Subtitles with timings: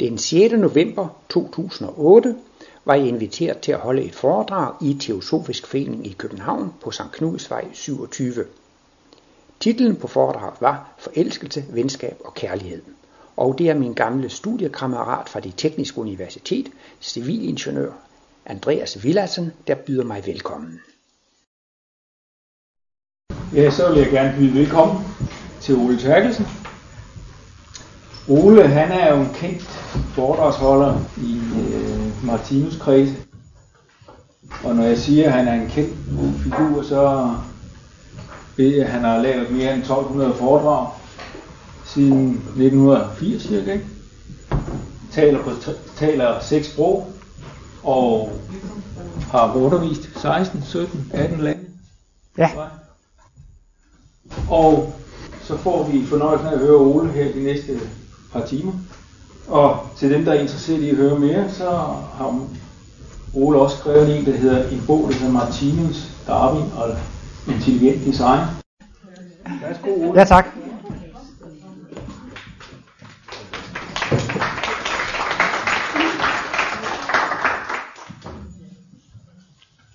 [0.00, 0.54] Den 6.
[0.54, 2.36] november 2008
[2.84, 7.12] var jeg inviteret til at holde et foredrag i Teosofisk Forening i København på St.
[7.12, 8.44] Knudsvej 27.
[9.60, 12.82] Titlen på foredraget var Forelskelse, venskab og kærlighed.
[13.36, 16.68] Og det er min gamle studiekammerat fra det tekniske universitet,
[17.00, 17.92] civilingeniør
[18.46, 20.80] Andreas Villadsen, der byder mig velkommen.
[23.54, 25.04] Ja, så vil jeg gerne byde velkommen
[25.60, 26.61] til Ole Terkelsen.
[28.28, 29.62] Ole, han er jo en kendt
[30.14, 33.14] foredragsholder i øh, Martinus kredse.
[34.64, 35.94] Og når jeg siger, at han er en kendt
[36.42, 37.30] figur, så
[38.56, 40.88] ved jeg, at han har lavet mere end 1200 foredrag
[41.84, 43.78] siden 1980 cirka.
[45.12, 45.50] Taler, på,
[45.96, 47.12] taler seks sprog
[47.82, 48.32] og
[49.30, 51.64] har undervist 16, 17, 18 lande.
[52.38, 52.50] Ja.
[54.50, 54.92] Og
[55.42, 57.80] så får vi fornøjelsen af at høre Ole her de næste
[58.32, 58.72] par timer.
[59.48, 61.70] Og til dem, der er interesseret i at høre mere, så
[62.18, 62.46] har
[63.34, 66.96] Ole også skrevet en, der hedder en bog, der hedder Martinus, Darwin og
[67.54, 68.40] Intelligent Design.
[69.62, 70.18] Værsgo, Ole.
[70.18, 70.46] Ja, tak.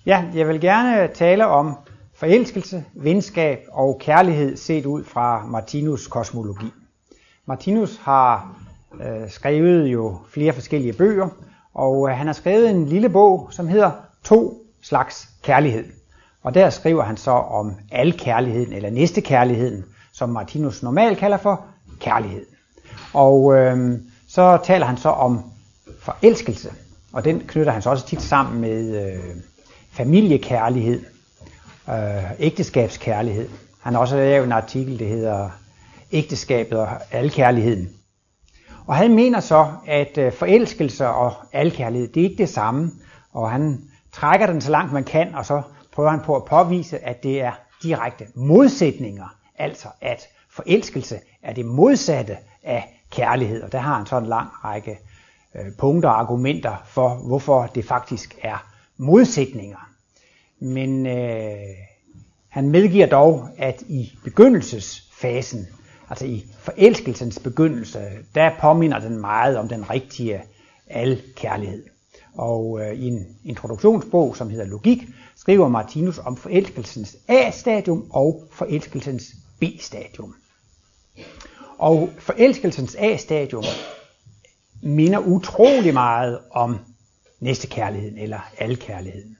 [0.06, 1.74] Ja, jeg vil gerne tale om
[2.14, 6.72] forelskelse, venskab og kærlighed set ud fra Martinus kosmologi.
[7.48, 8.56] Martinus har
[8.94, 11.28] øh, skrevet jo flere forskellige bøger,
[11.74, 13.90] og øh, han har skrevet en lille bog, som hedder
[14.24, 15.84] To slags kærlighed.
[16.42, 21.64] Og der skriver han så om alkærligheden, eller næstekærligheden, som Martinus normalt kalder for
[22.00, 22.46] kærlighed.
[23.14, 25.50] Og øh, så taler han så om
[25.98, 26.70] forelskelse,
[27.12, 29.36] og den knytter han så også tit sammen med øh,
[29.90, 31.00] familiekærlighed,
[31.88, 33.48] øh, ægteskabskærlighed.
[33.80, 35.50] Han har også lavet en artikel, der hedder
[36.12, 37.88] Ægteskabet og alkærligheden.
[38.86, 42.90] Og han mener så, at øh, forelskelse og alkærlighed, det er ikke det samme,
[43.32, 46.98] og han trækker den så langt man kan, og så prøver han på at påvise,
[46.98, 47.52] at det er
[47.82, 54.18] direkte modsætninger, altså at forelskelse er det modsatte af kærlighed, og der har han så
[54.18, 54.98] en lang række
[55.54, 58.66] øh, punkter og argumenter for, hvorfor det faktisk er
[58.96, 59.90] modsætninger.
[60.60, 61.56] Men øh,
[62.48, 65.66] han medgiver dog, at i begyndelsesfasen,
[66.10, 67.98] altså i forelskelsens begyndelse,
[68.34, 70.42] der påminner den meget om den rigtige
[70.86, 71.84] alkærlighed.
[72.34, 74.98] Og øh, i en introduktionsbog, som hedder Logik,
[75.36, 80.34] skriver Martinus om forelskelsens A-stadium og forelskelsens B-stadium.
[81.78, 83.64] Og forelskelsens A-stadium
[84.82, 86.78] minder utrolig meget om
[87.40, 89.37] næstekærligheden eller alkærligheden.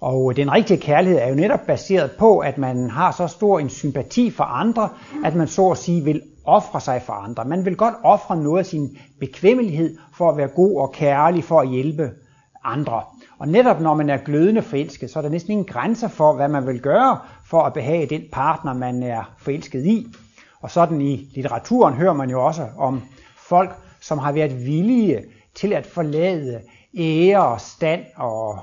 [0.00, 3.68] Og den rigtige kærlighed er jo netop baseret på, at man har så stor en
[3.68, 4.88] sympati for andre,
[5.24, 7.44] at man så at sige vil ofre sig for andre.
[7.44, 11.60] Man vil godt ofre noget af sin bekvemmelighed for at være god og kærlig, for
[11.60, 12.10] at hjælpe
[12.64, 13.02] andre.
[13.38, 16.48] Og netop når man er glødende forelsket, så er der næsten ingen grænser for, hvad
[16.48, 20.06] man vil gøre for at behage den partner, man er forelsket i.
[20.60, 23.02] Og sådan i litteraturen hører man jo også om
[23.36, 23.70] folk,
[24.00, 25.24] som har været villige
[25.54, 26.60] til at forlade
[26.98, 28.58] ære og stand og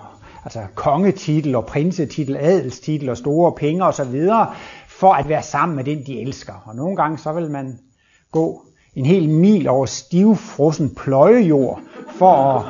[0.46, 4.30] altså kongetitel og prinsetitel, adelstitel og store penge osv.,
[4.88, 6.54] for at være sammen med den, de elsker.
[6.66, 7.80] Og nogle gange så vil man
[8.31, 8.62] gå
[8.96, 12.66] en hel mil over stivfrossen pløjejord for at,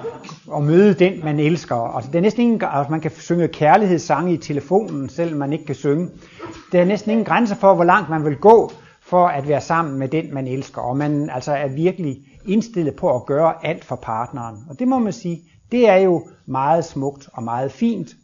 [0.56, 1.76] at møde den, man elsker.
[1.76, 5.66] Altså, det er næsten ingen, altså, man kan synge kærlighedssange i telefonen, selvom man ikke
[5.66, 6.10] kan synge.
[6.72, 10.00] Der er næsten ingen grænser for, hvor langt man vil gå for at være sammen
[10.00, 10.82] med den, man elsker.
[10.82, 12.18] Og man altså er virkelig
[12.48, 14.56] indstillet på at gøre alt for partneren.
[14.70, 18.16] Og det må man sige, det er jo meget smukt og meget fint.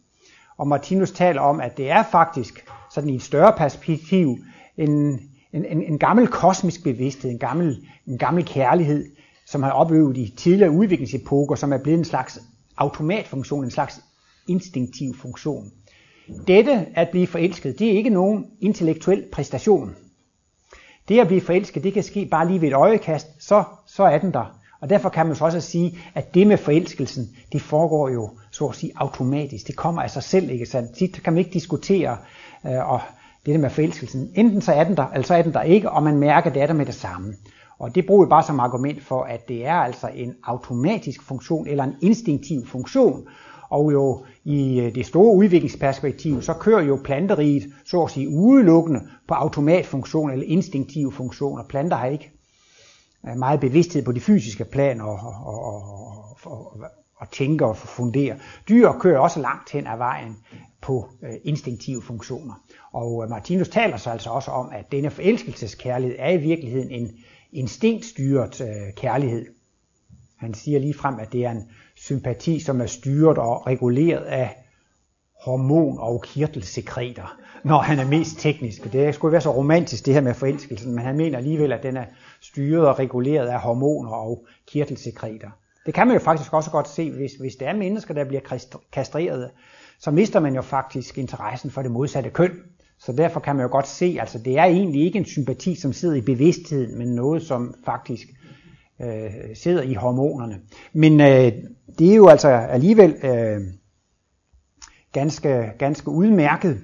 [0.56, 4.36] Og Martinus taler om, at det er faktisk sådan i et større perspektiv
[4.76, 5.20] en,
[5.52, 9.04] en, en, en gammel kosmisk bevidsthed, en gammel, en gammel kærlighed,
[9.46, 12.40] som har opøvet i tidligere udviklingsepoker, som er blevet en slags
[12.76, 14.00] automatfunktion, en slags
[14.48, 15.70] instinktiv funktion.
[16.46, 19.94] Dette at blive forelsket, det er ikke nogen intellektuel præstation.
[21.08, 24.18] Det at blive forelsket, det kan ske bare lige ved et øjekast, så, så er
[24.18, 24.59] den der.
[24.80, 28.66] Og derfor kan man så også sige, at det med forelskelsen, det foregår jo så
[28.66, 29.66] at sige automatisk.
[29.66, 30.92] Det kommer af sig selv, ikke sandt?
[30.92, 32.16] Tit kan man ikke diskutere,
[32.66, 33.00] øh, og
[33.46, 34.30] det der med forelskelsen.
[34.34, 36.54] Enten så er den der, eller så er den der ikke, og man mærker, at
[36.54, 37.34] det er der med det samme.
[37.78, 41.66] Og det bruger vi bare som argument for, at det er altså en automatisk funktion,
[41.66, 43.28] eller en instinktiv funktion.
[43.70, 49.00] Og jo i øh, det store udviklingsperspektiv, så kører jo planteriget, så at sige, udelukkende
[49.28, 51.64] på automatfunktion eller instinktive funktioner.
[51.68, 52.39] Planter har ikke
[53.28, 56.84] Øh, meget bevidsthed på de fysiske plan og, og, og, og, og,
[57.16, 58.36] og tænker og funderer.
[58.68, 60.36] Dyr kører også langt hen ad vejen
[60.80, 62.54] på øh, instinktive funktioner.
[62.92, 67.10] Og øh, Martinus taler så altså også om, at denne forelskelseskærlighed er i virkeligheden en
[67.52, 69.46] instinktstyret øh, kærlighed.
[70.36, 74.56] Han siger lige frem, at det er en sympati, som er styret og reguleret af
[75.40, 78.92] hormon- og kirtelsekreter, når han er mest teknisk.
[78.92, 81.96] Det skulle være så romantisk, det her med forelskelsen, men han mener alligevel, at den
[81.96, 82.04] er
[82.42, 85.50] styret og reguleret af hormoner og kirtelsekreter.
[85.86, 88.58] Det kan man jo faktisk også godt se, hvis, hvis det er mennesker, der bliver
[88.92, 89.50] kastreret,
[89.98, 92.52] så mister man jo faktisk interessen for det modsatte køn.
[92.98, 95.92] Så derfor kan man jo godt se, altså det er egentlig ikke en sympati, som
[95.92, 98.28] sidder i bevidstheden, men noget, som faktisk
[99.00, 100.60] øh, sidder i hormonerne.
[100.92, 101.52] Men øh,
[101.98, 103.60] det er jo altså alligevel øh,
[105.12, 106.80] ganske, ganske udmærket.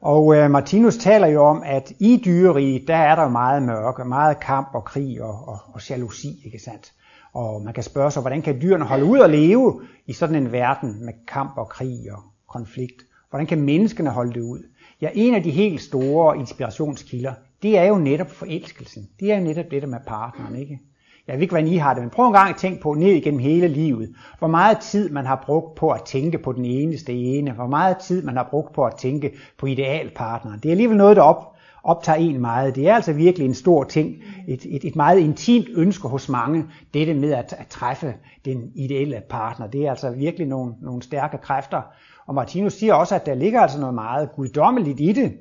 [0.00, 4.40] Og øh, Martinus taler jo om, at i dyreriget, der er der meget mørke, meget
[4.40, 6.92] kamp og krig og, og, og jalousi, ikke sandt?
[7.32, 10.52] Og man kan spørge sig, hvordan kan dyrene holde ud at leve i sådan en
[10.52, 13.02] verden med kamp og krig og konflikt?
[13.30, 14.62] Hvordan kan menneskene holde det ud?
[15.00, 19.08] Ja, en af de helt store inspirationskilder, det er jo netop forelskelsen.
[19.20, 20.80] Det er jo netop det der med partneren, ikke?
[21.28, 23.12] Jeg ved ikke, hvordan I har det, men prøv en gang at tænke på ned
[23.12, 24.14] igennem hele livet.
[24.38, 27.52] Hvor meget tid man har brugt på at tænke på den eneste ene.
[27.52, 30.60] Hvor meget tid man har brugt på at tænke på idealpartneren.
[30.60, 32.76] Det er alligevel noget, der op, optager en meget.
[32.76, 34.14] Det er altså virkelig en stor ting.
[34.48, 36.64] Et, et, et meget intimt ønske hos mange.
[36.94, 38.14] Dette med at, at træffe
[38.44, 39.66] den ideelle partner.
[39.66, 41.82] Det er altså virkelig nogle, nogle stærke kræfter.
[42.26, 45.32] Og Martinus siger også, at der ligger altså noget meget guddommeligt i det.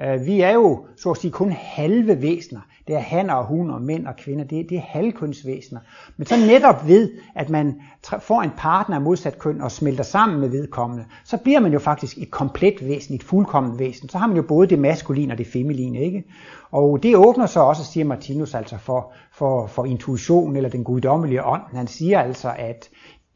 [0.00, 2.60] Øh, vi er jo, så at sige, kun halve væsener.
[2.86, 4.44] Det er hanner og hunder, mænd og kvinder.
[4.44, 5.80] Det, det er halvkønsvæsener.
[6.16, 7.80] Men så netop ved, at man
[8.20, 11.78] får en partner af modsat køn og smelter sammen med vedkommende, så bliver man jo
[11.78, 14.08] faktisk et komplet væsen, et fuldkomment væsen.
[14.08, 16.24] Så har man jo både det maskuline og det feminine, ikke?
[16.70, 21.44] Og det åbner så også, siger Martinus, altså for, for, for intuition eller den guddommelige
[21.44, 21.62] ånd.
[21.72, 22.90] Han siger altså, at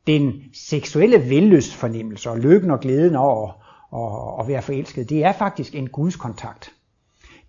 [0.06, 5.75] den seksuelle vellystfornemmelse og lykken og glæden over og, at være forelsket, det er faktisk
[5.75, 6.73] en Guds kontakt.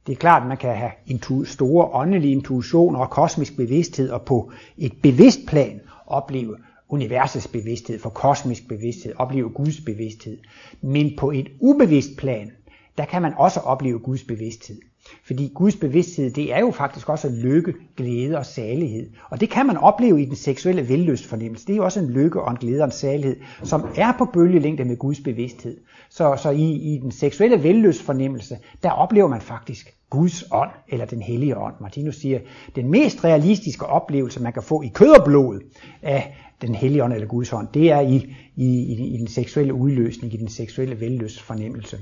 [0.07, 4.21] Det er klart, at man kan have intu- store åndelige intuitioner og kosmisk bevidsthed, og
[4.21, 6.57] på et bevidst plan opleve
[6.89, 10.37] universets bevidsthed, for kosmisk bevidsthed, opleve Guds bevidsthed.
[10.81, 12.51] Men på et ubevidst plan,
[12.97, 14.79] der kan man også opleve Guds bevidsthed.
[15.23, 19.09] Fordi Guds bevidsthed, det er jo faktisk også lykke, glæde og salighed.
[19.29, 21.67] Og det kan man opleve i den seksuelle vellystfornemmelse.
[21.67, 24.25] Det er jo også en lykke og en glæde og en salighed, som er på
[24.25, 25.77] bølgelængde med Guds bevidsthed.
[26.09, 31.21] Så, så i, i den seksuelle vellystfornemmelse, der oplever man faktisk Guds ånd, eller den
[31.21, 31.73] hellige ånd.
[31.81, 32.39] Martinus siger,
[32.75, 35.59] den mest realistiske oplevelse, man kan få i kød og blod
[36.01, 39.73] af den hellige ånd eller Guds ånd, det er i, i, i, i den seksuelle
[39.73, 41.97] udløsning, i den seksuelle vellystfornemmelse.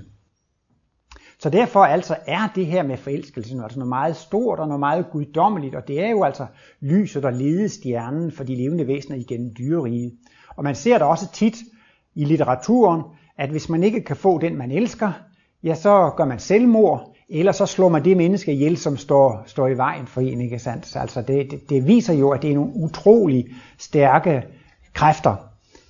[1.40, 5.06] Så derfor altså er det her med forelskelsen altså noget meget stort og noget meget
[5.12, 6.46] guddommeligt, og det er jo altså
[6.82, 10.14] lyset, der leder stjernen for de levende væsener igennem dyreriget.
[10.56, 11.56] Og man ser det også tit
[12.16, 13.02] i litteraturen,
[13.38, 15.12] at hvis man ikke kan få den, man elsker,
[15.64, 19.68] ja, så gør man selvmord, eller så slår man det menneske ihjel, som står, står
[19.68, 20.96] i vejen for en, ikke sandt?
[20.96, 23.48] Altså det, det, det viser jo, at det er nogle utrolig
[23.78, 24.44] stærke
[24.94, 25.36] kræfter.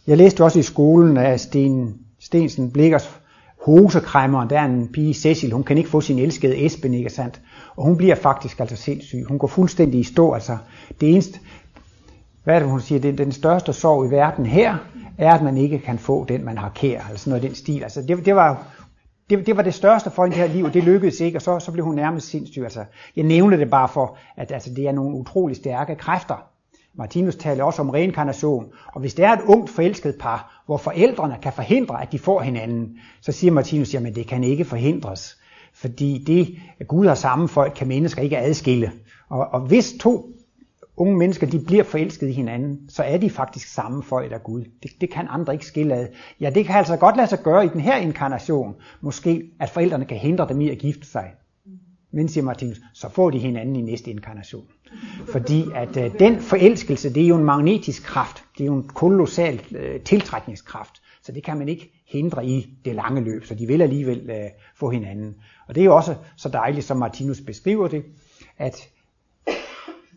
[0.07, 3.21] Jeg læste også i skolen af Sten, Stensen Blikkers
[3.67, 7.41] hosekræmmeren, der er en pige, Cecil, hun kan ikke få sin elskede Esben, ikke sandt?
[7.75, 9.25] Og hun bliver faktisk altså sindssyg.
[9.27, 10.57] Hun går fuldstændig i stå, altså
[11.01, 11.39] det eneste,
[12.43, 14.77] hvad er det, hun siger, det er den største sorg i verden her,
[15.17, 17.83] er, at man ikke kan få den, man har kær, eller sådan noget den stil.
[17.83, 18.63] Altså det, det var
[19.29, 21.41] det, det var det største for hende det her liv, og det lykkedes ikke, og
[21.41, 22.63] så, så blev hun nærmest sindssyg.
[22.63, 22.85] Altså,
[23.15, 26.47] jeg nævner det bare for, at altså, det er nogle utrolig stærke kræfter.
[26.97, 31.37] Martinus taler også om reinkarnation, og hvis det er et ungt forelsket par, hvor forældrene
[31.41, 35.37] kan forhindre, at de får hinanden, så siger Martinus, jamen det kan ikke forhindres.
[35.73, 38.91] Fordi det, at Gud har samme folk, kan mennesker ikke adskille.
[39.29, 40.29] Og, og hvis to
[40.97, 44.63] unge mennesker de bliver forelsket i hinanden, så er de faktisk samme folk af Gud.
[44.83, 46.07] Det, det kan andre ikke skille ad.
[46.39, 50.05] Ja, det kan altså godt lade sig gøre i den her inkarnation, måske at forældrene
[50.05, 51.31] kan hindre dem i at gifte sig.
[52.17, 54.65] Men siger Martinus, så får de hinanden i næste inkarnation.
[55.31, 58.43] Fordi at øh, den forelskelse, det er jo en magnetisk kraft.
[58.57, 61.01] Det er jo en kolossal øh, tiltrækningskraft.
[61.21, 63.45] Så det kan man ikke hindre i det lange løb.
[63.45, 65.35] Så de vil alligevel øh, få hinanden.
[65.67, 68.03] Og det er jo også så dejligt, som Martinus beskriver det,
[68.57, 68.89] at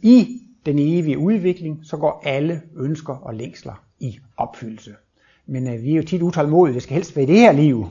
[0.02, 4.95] i den evige udvikling, så går alle ønsker og længsler i opfyldelse.
[5.47, 7.87] Men øh, vi er jo tit utålmodige, det skal helst være i det her liv.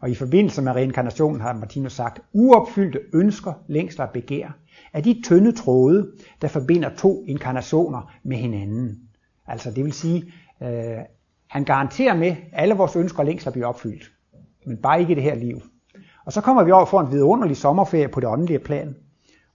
[0.00, 4.56] Og i forbindelse med reinkarnationen har Martinus sagt, uopfyldte ønsker, længsler og begær
[4.92, 8.98] er de tynde tråde, der forbinder to inkarnationer med hinanden.
[9.46, 10.98] Altså det vil sige, øh,
[11.46, 14.12] han garanterer med, at alle vores ønsker og længsler bliver opfyldt.
[14.66, 15.60] Men bare ikke i det her liv.
[16.24, 18.96] Og så kommer vi over for en vidunderlig sommerferie på det åndelige plan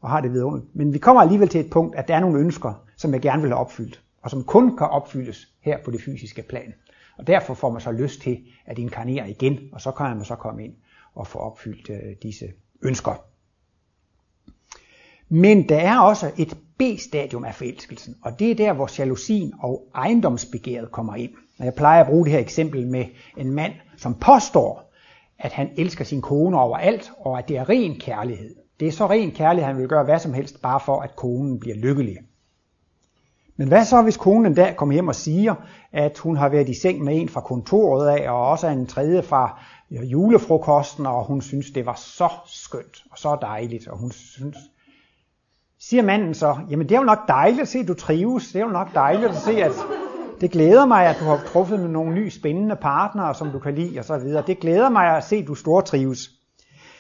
[0.02, 0.76] og har det vidunderligt.
[0.76, 3.42] Men vi kommer alligevel til et punkt, at der er nogle ønsker, som jeg gerne
[3.42, 6.74] vil have opfyldt, og som kun kan opfyldes her på det fysiske plan.
[7.18, 10.36] Og derfor får man så lyst til at inkarnere igen, og så kan man så
[10.36, 10.74] komme ind
[11.14, 12.46] og få opfyldt øh, disse
[12.82, 13.26] ønsker.
[15.30, 19.88] Men der er også et B-stadium af forelskelsen, og det er der, hvor jalousien og
[19.96, 21.32] ejendomsbegæret kommer ind.
[21.60, 23.06] Og jeg plejer at bruge det her eksempel med
[23.38, 24.94] en mand, som påstår,
[25.40, 28.56] at han elsker sin kone overalt, og at det er ren kærlighed.
[28.80, 31.60] Det er så ren kærlighed, han vil gøre hvad som helst, bare for at konen
[31.60, 32.18] bliver lykkelig.
[33.58, 35.56] Men hvad så, hvis konen en dag kommer hjem og siger,
[35.92, 39.24] at hun har været i seng med en fra kontoret af, og også en tredje
[39.24, 39.60] fra
[39.92, 44.58] julefrokosten, og hun synes, det var så skønt og så dejligt, og hun synes,
[45.80, 48.56] siger manden så, jamen det er jo nok dejligt at se, at du trives, det
[48.56, 49.72] er jo nok dejligt at se, at
[50.42, 53.76] det glæder mig, at du har truffet med nogle nye spændende partnere, som du kan
[53.76, 54.44] lide og så videre.
[54.48, 56.30] Det glæder mig at se, at du stortrives.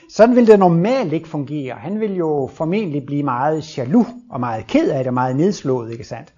[0.10, 1.76] Sådan vil det normalt ikke fungere.
[1.76, 6.04] Han vil jo formentlig blive meget jaloux og meget ked af det, meget nedslået, ikke
[6.04, 6.34] sandt?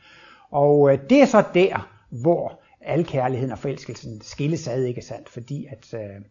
[0.52, 5.30] Og øh, det er så der, hvor al kærligheden og forelskelsen skilles ad, ikke sandt?
[5.30, 6.22] Fordi at, øh,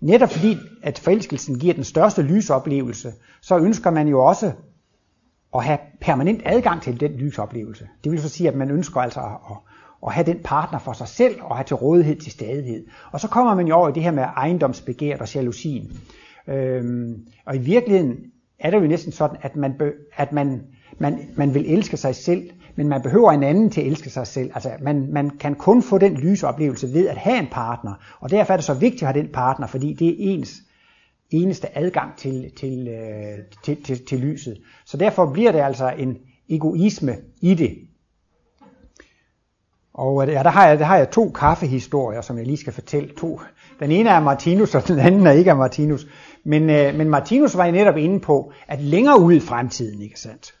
[0.00, 4.52] netop fordi, at forelskelsen giver den største lysoplevelse, så ønsker man jo også
[5.54, 7.88] at have permanent adgang til den lysoplevelse.
[8.04, 9.56] Det vil så sige, at man ønsker altså at,
[10.06, 12.86] at have den partner for sig selv og have til rådighed til stadighed.
[13.12, 16.00] Og så kommer man jo over i det her med ejendomsbegæret og jalousien.
[16.48, 18.16] Øhm, og i virkeligheden
[18.58, 19.80] er det jo næsten sådan, at man,
[20.16, 20.62] at man,
[20.98, 24.26] man, man vil elske sig selv, men man behøver en anden til at elske sig
[24.26, 24.50] selv.
[24.54, 28.30] Altså man, man kan kun få den lyse oplevelse ved at have en partner, og
[28.30, 30.62] derfor er det så vigtigt at have den partner, fordi det er ens
[31.30, 34.58] eneste adgang til, til, øh, til, til, til lyset.
[34.86, 36.16] Så derfor bliver det altså en
[36.48, 37.78] egoisme i det.
[39.94, 42.72] Og øh, ja, der, har jeg, der har jeg to kaffehistorier, som jeg lige skal
[42.72, 43.14] fortælle.
[43.16, 43.40] To.
[43.80, 46.06] Den ene er Martinus, og den anden er ikke af Martinus.
[46.44, 50.57] Men, øh, men Martinus var netop inde på, at længere ude i fremtiden, ikke sandt?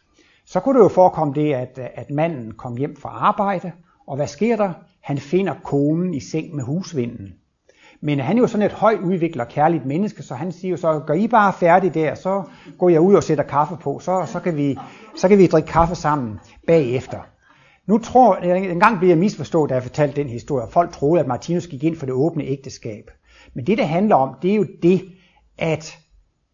[0.50, 3.72] Så kunne det jo forekomme det, at, at manden kom hjem fra arbejde,
[4.06, 4.72] og hvad sker der?
[5.00, 7.34] Han finder konen i seng med husvinden.
[8.00, 11.02] Men han er jo sådan et højt udvikler kærligt menneske, så han siger jo så,
[11.06, 12.42] gør I bare færdig der, så
[12.78, 14.78] går jeg ud og sætter kaffe på, så, så, kan, vi,
[15.16, 17.18] så kan vi drikke kaffe sammen bagefter.
[17.86, 20.66] Nu tror jeg, en gang blev jeg misforstået, da jeg fortalte den historie.
[20.70, 23.10] Folk troede, at Martinus gik ind for det åbne ægteskab.
[23.54, 25.02] Men det, det handler om, det er jo det,
[25.58, 25.98] at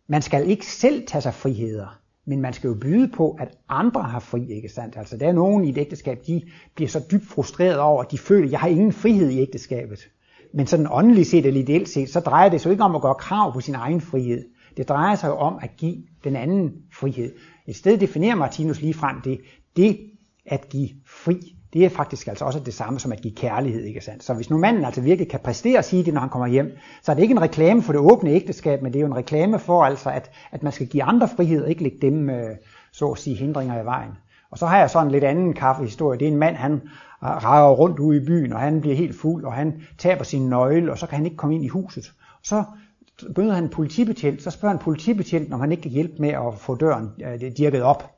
[0.09, 2.04] man skal ikke selv tage sig friheder.
[2.27, 4.97] Men man skal jo byde på, at andre har fri, ikke sandt?
[4.97, 6.43] Altså der er nogen i et ægteskab, de
[6.75, 10.09] bliver så dybt frustreret over, at de føler, at jeg har ingen frihed i ægteskabet.
[10.55, 13.03] Men sådan åndeligt set eller ideelt set, så drejer det sig jo ikke om at
[13.03, 14.45] gøre krav på sin egen frihed.
[14.77, 17.33] Det drejer sig jo om at give den anden frihed.
[17.67, 19.41] Et sted definerer Martinus lige frem det,
[19.77, 20.01] det
[20.47, 24.01] at give fri, det er faktisk altså også det samme som at give kærlighed, ikke
[24.01, 24.25] sandt?
[24.25, 26.77] Så hvis nu manden altså virkelig kan præstere og sige det, når han kommer hjem,
[27.03, 29.17] så er det ikke en reklame for det åbne ægteskab, men det er jo en
[29.17, 32.57] reklame for altså, at, at man skal give andre frihed, og ikke lægge dem, øh,
[32.93, 34.11] så at sige, hindringer i vejen.
[34.51, 36.19] Og så har jeg sådan en lidt anden kaffehistorie.
[36.19, 36.81] Det er en mand, han øh,
[37.23, 40.93] rager rundt ude i byen, og han bliver helt fuld, og han taber sin nøgle,
[40.93, 42.13] og så kan han ikke komme ind i huset.
[42.33, 42.65] Og så
[43.27, 46.55] begynder han en politibetjent, så spørger han politibetjenten, om han ikke kan hjælpe med at
[46.59, 48.14] få døren øh, dirket op.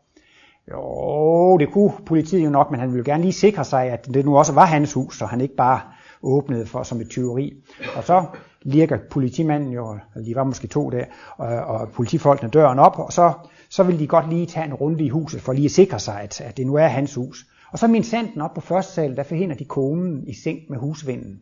[0.73, 4.25] Jo, det kunne politiet jo nok, men han ville gerne lige sikre sig, at det
[4.25, 5.80] nu også var hans hus, så han ikke bare
[6.23, 7.52] åbnede for som et tyveri.
[7.96, 8.25] Og så
[8.62, 11.04] lirker politimanden jo, de var måske to der,
[11.37, 13.32] og, og politifolkene døren op, og så,
[13.70, 16.20] så ville de godt lige tage en runde i huset, for lige at sikre sig,
[16.20, 17.46] at, at det nu er hans hus.
[17.73, 20.78] Og så min sanden op på første sal, der forhindrer de konen i seng med
[20.78, 21.40] husvinden.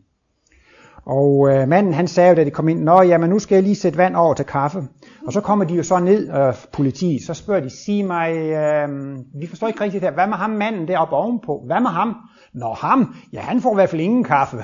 [1.07, 3.63] Og øh, manden han sagde jo, da de kom ind, Nå jamen nu skal jeg
[3.63, 4.83] lige sætte vand over til kaffe.
[5.27, 9.17] Og så kommer de jo så ned, øh, politiet, så spørger de, sig mig, øh,
[9.41, 11.63] vi forstår ikke rigtigt her, hvad med ham manden deroppe ovenpå?
[11.67, 12.17] Hvad med ham?
[12.55, 14.57] Nå ham, ja han får i hvert fald ingen kaffe.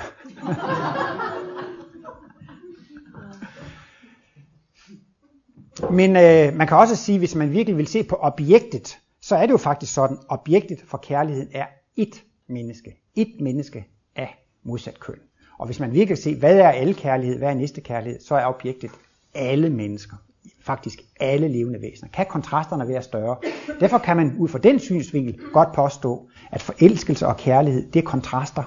[5.91, 9.45] Men øh, man kan også sige, hvis man virkelig vil se på objektet, så er
[9.45, 12.91] det jo faktisk sådan, objektet for kærligheden er et menneske.
[13.15, 15.15] Et menneske af modsat køn.
[15.61, 18.45] Og hvis man virkelig ser, hvad er alle kærlighed, hvad er næste kærlighed, så er
[18.45, 18.91] objektet
[19.33, 20.15] alle mennesker.
[20.61, 22.09] Faktisk alle levende væsener.
[22.09, 23.37] Kan kontrasterne være større?
[23.79, 28.03] Derfor kan man ud fra den synsvinkel godt påstå, at forelskelse og kærlighed, det er
[28.03, 28.63] kontraster.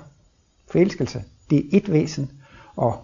[0.71, 2.31] Forelskelse, det er et væsen,
[2.77, 2.99] og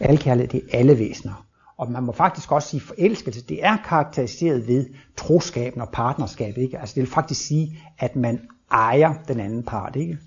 [0.00, 1.46] alle kærlighed, det er alle væsener.
[1.76, 4.86] Og man må faktisk også sige, at forelskelse, det er karakteriseret ved
[5.16, 6.58] troskaben og partnerskab.
[6.58, 6.78] Ikke?
[6.78, 8.40] Altså det vil faktisk sige, at man
[8.70, 9.96] ejer den anden part.
[9.96, 10.18] Ikke?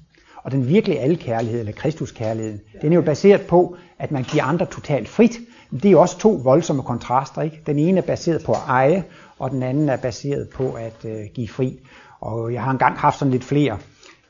[0.44, 4.66] Og den virkelige alkærlighed, eller Kristuskærligheden, den er jo baseret på, at man giver andre
[4.66, 5.40] totalt frit.
[5.72, 7.42] Det er jo også to voldsomme kontraster.
[7.42, 7.62] Ikke?
[7.66, 9.04] Den ene er baseret på at eje,
[9.40, 11.80] og den anden er baseret på at øh, give fri.
[12.20, 13.78] Og jeg har engang haft sådan lidt flere.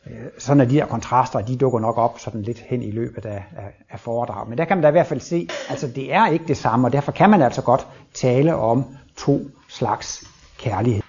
[0.08, 3.26] Øh, sådan at de her kontraster, de dukker nok op sådan lidt hen i løbet
[3.26, 4.50] af, af, af foredrag.
[4.50, 6.88] Men der kan man da i hvert fald se, altså det er ikke det samme,
[6.88, 8.86] og derfor kan man altså godt tale om
[9.18, 9.40] to
[9.70, 10.24] slags
[10.58, 11.02] kærlighed.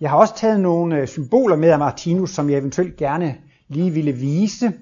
[0.00, 3.36] Jeg har også taget nogle øh, symboler med af Martinus, som jeg eventuelt gerne
[3.68, 4.72] lige ville vise.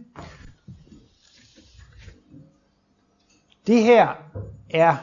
[3.67, 4.09] Det her
[4.71, 4.97] er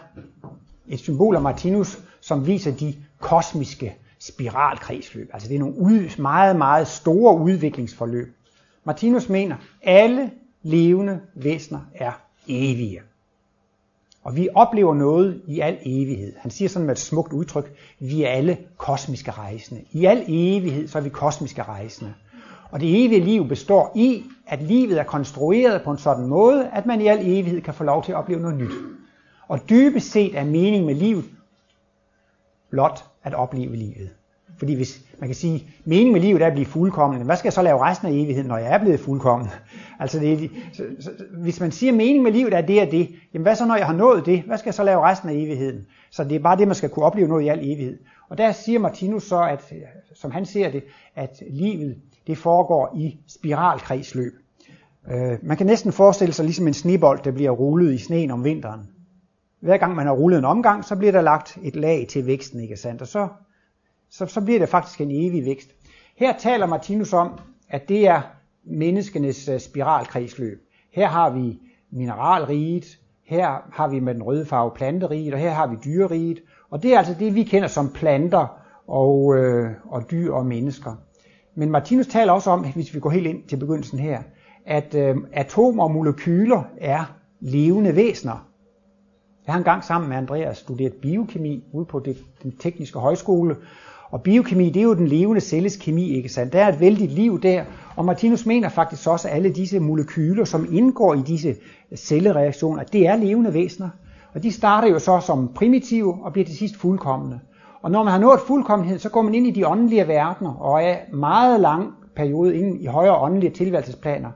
[0.88, 5.30] et symbol af Martinus, som viser de kosmiske spiralkredsløb.
[5.34, 8.36] Altså det er nogle ud, meget, meget store udviklingsforløb.
[8.84, 9.62] Martinus mener, at
[10.04, 10.32] alle
[10.64, 12.12] levende væsener er
[12.48, 13.02] evige.
[14.24, 16.34] Og vi oplever noget i al evighed.
[16.38, 19.82] Han siger sådan med et smukt udtryk, vi er alle kosmiske rejsende.
[19.92, 22.14] I al evighed så er vi kosmiske rejsende.
[22.72, 26.86] Og det evige liv består i, at livet er konstrueret på en sådan måde, at
[26.86, 28.72] man i al evighed kan få lov til at opleve noget nyt.
[29.48, 31.26] Og dybest set er mening med livet
[32.70, 34.10] blot at opleve livet.
[34.58, 37.54] Fordi hvis man kan sige, meningen med livet er at blive fuldkommen, hvad skal jeg
[37.54, 39.50] så lave resten af evigheden, når jeg er blevet fuldkommen?
[40.00, 43.10] Altså det, så, så, hvis man siger, at meningen med livet er det og det,
[43.34, 44.42] jamen hvad så når jeg har nået det?
[44.42, 45.86] Hvad skal jeg så lave resten af evigheden?
[46.12, 47.98] Så det er bare det, man skal kunne opleve noget i al evighed.
[48.30, 49.74] Og der siger Martinus så, at,
[50.14, 50.84] som han ser det,
[51.16, 51.98] at livet
[52.32, 54.34] det foregår i spiralkredsløb.
[55.12, 58.44] Øh, man kan næsten forestille sig ligesom en snebold, der bliver rullet i sneen om
[58.44, 58.90] vinteren.
[59.60, 62.60] Hver gang man har rullet en omgang, så bliver der lagt et lag til væksten,
[62.60, 63.02] ikke sandt?
[63.02, 63.28] Og så,
[64.10, 65.70] så, så bliver det faktisk en evig vækst.
[66.16, 68.22] Her taler Martinus om, at det er
[68.64, 70.62] menneskenes øh, spiralkredsløb.
[70.92, 71.60] Her har vi
[71.92, 76.40] mineralriget, her har vi med den røde farve planteriget, og her har vi dyreriget.
[76.70, 78.48] Og det er altså det, vi kender som planter
[78.88, 80.96] og, øh, og dyr og mennesker.
[81.56, 84.22] Men Martinus taler også om, hvis vi går helt ind til begyndelsen her,
[84.66, 88.48] at øh, atomer og molekyler er levende væsener.
[89.46, 93.56] Jeg har engang sammen med Andreas studeret biokemi ude på det, den tekniske højskole,
[94.12, 96.54] og biokemi, det er jo den levende celles kemi, ikke sandt?
[96.54, 97.66] Der er et vældigt liv der,
[97.96, 101.56] og Martinus mener faktisk også, at alle disse molekyler, som indgår i disse
[101.96, 103.90] cellereaktioner, det er levende væsener.
[104.34, 107.40] Og de starter jo så som primitive og bliver til sidst fuldkommende.
[107.82, 110.84] Og når man har nået fuldkommenhed, så går man ind i de åndelige verdener og
[110.84, 114.30] er meget lang periode inde i højere åndelige tilværelsesplaner.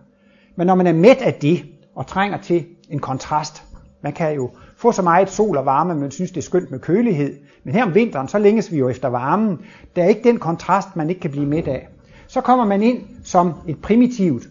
[0.55, 3.63] Men når man er mæt af det og trænger til en kontrast,
[4.01, 6.79] man kan jo få så meget sol og varme, man synes det er skønt med
[6.79, 9.61] kølighed, men her om vinteren, så længes vi jo efter varmen.
[9.95, 11.87] Der er ikke den kontrast, man ikke kan blive mæt af.
[12.27, 14.43] Så kommer man ind som et primitivt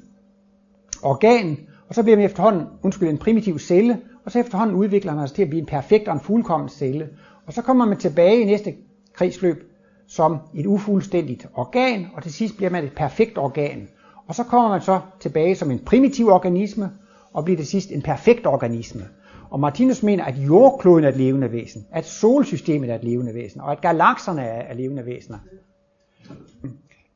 [1.03, 5.29] organ, og så bliver man efterhånden, undskyld, en primitiv celle, og så efterhånden udvikler man
[5.29, 7.09] sig til at blive en perfekt og en fuldkommen celle.
[7.47, 8.75] Og så kommer man tilbage i næste
[9.13, 9.71] kredsløb
[10.07, 13.89] som et ufuldstændigt organ, og til sidst bliver man et perfekt organ.
[14.27, 16.91] Og så kommer man så tilbage som en primitiv organisme,
[17.33, 19.03] og bliver til sidst en perfekt organisme.
[19.51, 23.61] Og Martinus mener, at jordkloden er et levende væsen, at solsystemet er et levende væsen,
[23.61, 25.39] og at galakserne er levende væsener.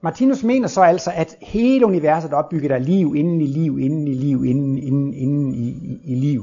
[0.01, 4.09] Martinus mener så altså, at hele universet er opbygget af liv, inden i liv, inden
[4.09, 6.43] i liv, inden, inden, inden i, i, i liv.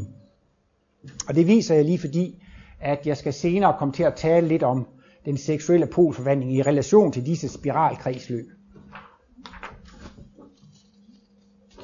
[1.27, 2.43] Og det viser jeg lige fordi,
[2.79, 4.87] at jeg skal senere komme til at tale lidt om
[5.25, 8.45] den seksuelle polforvandling i relation til disse spiralkredsløb.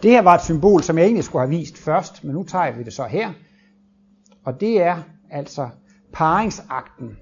[0.04, 2.72] Det her var et symbol, som jeg egentlig skulle have vist først, men nu tager
[2.72, 3.34] vi det så her.
[4.44, 4.98] Og det er
[5.30, 5.70] altså
[6.14, 7.18] paringsakten.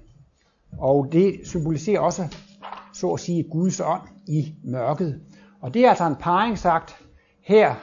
[0.78, 2.36] Og det symboliserer også,
[2.94, 5.20] så at sige, Guds ånd i mørket.
[5.60, 6.96] Og det er altså en paringsakt
[7.40, 7.74] her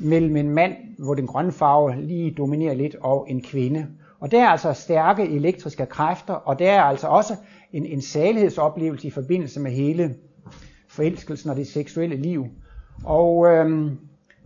[0.00, 3.86] mellem en mand, hvor den grønne farve lige dominerer lidt, og en kvinde.
[4.22, 7.36] Og der er altså stærke elektriske kræfter, og der er altså også
[7.72, 10.14] en, en salighedsoplevelse i forbindelse med hele
[10.88, 12.46] forelskelsen og det seksuelle liv.
[13.04, 13.98] Og øhm,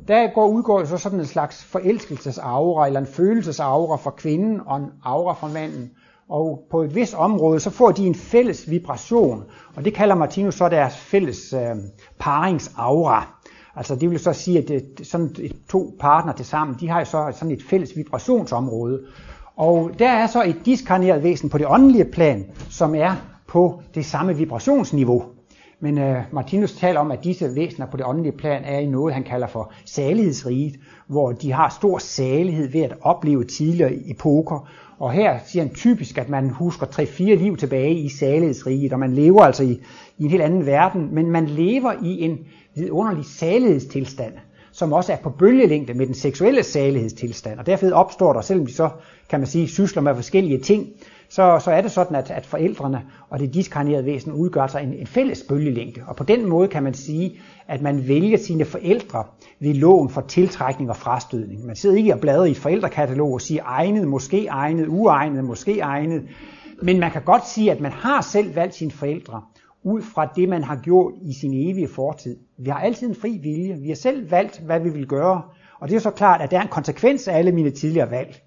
[0.08, 4.86] der går, udgår så sådan en slags forelskelsesaura, eller en følelsesaura for kvinden og en
[5.04, 5.90] aura for manden.
[6.28, 10.54] Og på et vist område, så får de en fælles vibration, og det kalder Martinus
[10.54, 11.76] så deres fælles øh,
[12.18, 13.36] paringsaura.
[13.76, 16.98] Altså det vil så sige, at det, sådan et, to partner til sammen, de har
[16.98, 19.00] jo så sådan et fælles vibrationsområde.
[19.56, 23.12] Og der er så et diskarneret væsen på det åndelige plan, som er
[23.46, 25.24] på det samme vibrationsniveau.
[25.80, 29.14] Men øh, Martinus taler om, at disse væsener på det åndelige plan er i noget,
[29.14, 30.74] han kalder for salighedsriget,
[31.06, 34.68] hvor de har stor salighed ved at opleve tidligere epoker.
[34.98, 39.12] Og her siger han typisk, at man husker 3-4 liv tilbage i salighedsriget, og man
[39.12, 39.80] lever altså i,
[40.18, 42.38] i en helt anden verden, men man lever i en
[42.74, 44.32] vidunderlig salighedstilstand
[44.76, 47.58] som også er på bølgelængde med den seksuelle salighedstilstand.
[47.58, 48.88] Og derfor opstår der, selvom de så,
[49.28, 50.86] kan man sige, sysler med forskellige ting,
[51.28, 54.94] så, så er det sådan, at, at forældrene og det diskarnerede væsen udgør sig en,
[54.94, 56.00] en fælles bølgelængde.
[56.06, 59.24] Og på den måde kan man sige, at man vælger sine forældre
[59.60, 61.66] ved loven for tiltrækning og frastødning.
[61.66, 65.80] Man sidder ikke og bladrer i et forældrekatalog og siger egnet, måske egnet, uegnet, måske
[65.80, 66.22] egnet.
[66.82, 69.42] Men man kan godt sige, at man har selv valgt sine forældre
[69.86, 72.36] ud fra det, man har gjort i sin evige fortid.
[72.58, 73.76] Vi har altid en fri vilje.
[73.76, 75.42] Vi har selv valgt, hvad vi vil gøre.
[75.80, 78.42] Og det er så klart, at der er en konsekvens af alle mine tidligere valg.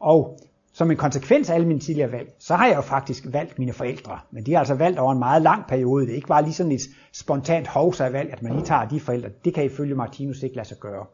[0.00, 0.38] Og
[0.72, 3.72] som en konsekvens af alle mine tidligere valg, så har jeg jo faktisk valgt mine
[3.72, 4.18] forældre.
[4.30, 6.04] Men de har altså valgt over en meget lang periode.
[6.04, 6.80] Det er ikke bare lige sådan et
[7.12, 9.28] spontant hovsa-valg, at man lige tager de forældre.
[9.44, 11.06] Det kan ifølge Martinus ikke lade sig gøre.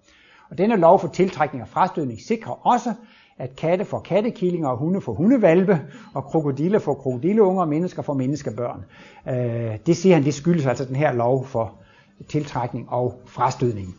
[0.51, 2.95] Og denne lov for tiltrækning og frastødning sikrer også,
[3.39, 5.81] at katte får kattekillinger, og hunde får hundevalpe,
[6.15, 8.85] og krokodiller får krokodilleunger, og mennesker får menneskebørn.
[9.29, 11.75] Øh, det siger han, det skyldes altså den her lov for
[12.29, 13.97] tiltrækning og frastødning.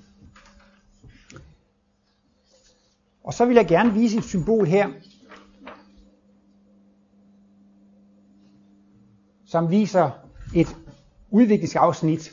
[3.23, 4.88] Og så vil jeg gerne vise et symbol her,
[9.45, 10.10] som viser
[10.56, 10.75] et
[11.32, 12.32] udviklingsafsnit,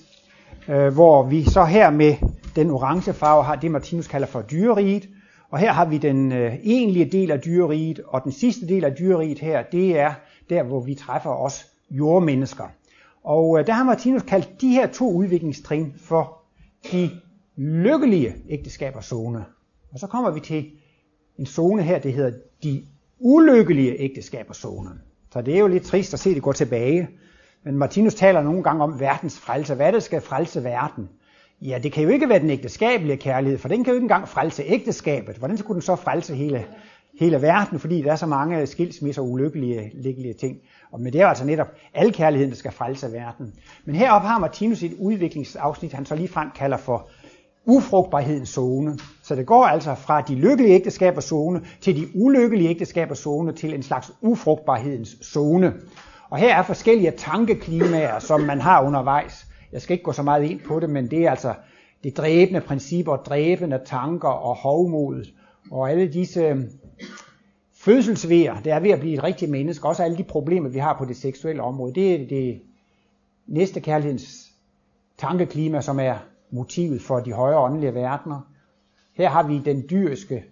[0.68, 2.14] øh, hvor vi så her med
[2.56, 5.08] den orange farve har det, Martinus kalder for dyreriget,
[5.50, 8.94] og her har vi den øh, egentlige del af dyreriet, og den sidste del af
[8.94, 10.14] dyreriet her, det er
[10.50, 12.64] der, hvor vi træffer os jordmennesker.
[13.24, 16.38] Og øh, der har Martinus kaldt de her to udviklingstrin for
[16.92, 17.10] de
[17.56, 19.44] lykkelige ægteskabers zone.
[19.92, 20.70] Og så kommer vi til
[21.38, 22.32] en zone her, det hedder
[22.62, 22.82] de
[23.18, 24.90] ulykkelige ægteskabers zone.
[25.32, 27.08] Så det er jo lidt trist at se det gå tilbage.
[27.64, 29.74] Men Martinus taler nogle gange om verdens frelse.
[29.74, 31.08] Hvad det skal frelse verden?
[31.62, 34.28] Ja, det kan jo ikke være den ægteskabelige kærlighed, for den kan jo ikke engang
[34.28, 35.36] frelse ægteskabet.
[35.36, 36.64] Hvordan skulle den så frelse hele,
[37.20, 40.56] hele verden, fordi der er så mange skilsmisser og ulykkelige lykkelige ting.
[40.92, 43.54] Og men det er jo altså netop al kærligheden, der skal frelse verden.
[43.84, 47.08] Men heroppe har Martinus et udviklingsafsnit, han så lige frem kalder for
[47.64, 48.98] ufrugtbarhedens zone.
[49.22, 53.74] Så det går altså fra de lykkelige ægteskabers zone til de ulykkelige ægteskabers zone til
[53.74, 55.72] en slags ufrugtbarhedens zone.
[56.30, 59.46] Og her er forskellige tankeklimaer, som man har undervejs.
[59.72, 61.54] Jeg skal ikke gå så meget ind på det, men det er altså
[62.04, 65.34] det dræbende principper, dræbende tanker og hovmodet,
[65.70, 66.70] og alle disse øhm,
[67.74, 70.98] fødselsvejer, det er ved at blive et rigtigt menneske, også alle de problemer, vi har
[70.98, 72.62] på det seksuelle område, det er det
[73.46, 74.52] næste kærlighedens
[75.18, 76.16] tankeklima, som er
[76.50, 78.40] motivet for de højere åndelige verdener.
[79.14, 80.44] Her har vi den dyriske,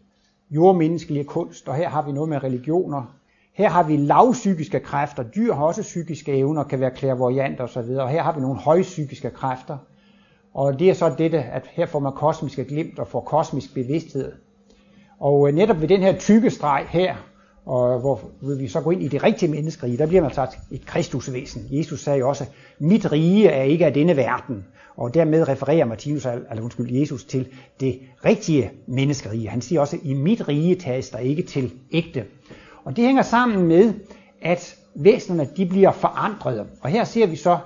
[0.51, 3.17] jordmenneskelige kunst, og her har vi noget med religioner.
[3.55, 5.23] Her har vi lavpsykiske kræfter.
[5.23, 7.79] Dyr har også psykiske evner, kan være klærvoyanter osv.
[7.79, 9.79] Og her har vi nogle højpsykiske kræfter.
[10.55, 14.33] Og det er så dette, at her får man kosmiske glimt og får kosmisk bevidsthed.
[15.21, 17.15] Og øh, netop ved den her tykke streg her,
[17.67, 18.21] og hvor
[18.59, 21.67] vi så går ind i det rigtige menneskerige, der bliver man sagt et kristusvæsen.
[21.71, 22.45] Jesus sagde jo også,
[22.79, 24.65] mit rige er ikke af denne verden.
[24.97, 27.49] Og dermed refererer Martinus, eller undskyld, Jesus til
[27.81, 29.49] det rigtige menneskerige.
[29.49, 32.25] Han siger også, i mit rige tages der ikke til ægte.
[32.85, 33.95] Og det hænger sammen med,
[34.43, 36.67] at væsenerne de bliver forandret.
[36.81, 37.59] Og her ser vi så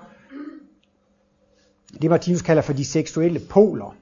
[2.02, 3.96] det, Martinus kalder for de seksuelle poler.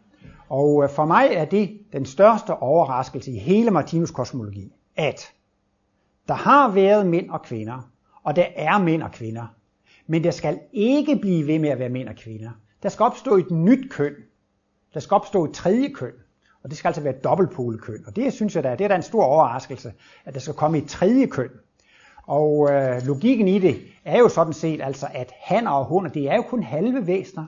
[0.49, 5.33] Og øh, for mig er det den største overraskelse i hele Martinus kosmologi, at
[6.29, 7.91] der har været mænd og kvinder,
[8.23, 9.47] og der er mænd og kvinder,
[10.07, 12.51] men der skal ikke blive ved med at være mænd og kvinder.
[12.83, 14.15] Der skal opstå et nyt køn.
[14.95, 16.13] Der skal opstå et tredje køn.
[16.67, 18.01] Og det skal altså være et.
[18.07, 19.93] Og det synes jeg da, det er da en stor overraskelse,
[20.25, 21.49] at der skal komme et tredje køn.
[22.23, 26.31] Og øh, logikken i det er jo sådan set altså, at han og hun, det
[26.31, 27.47] er jo kun halve væsener.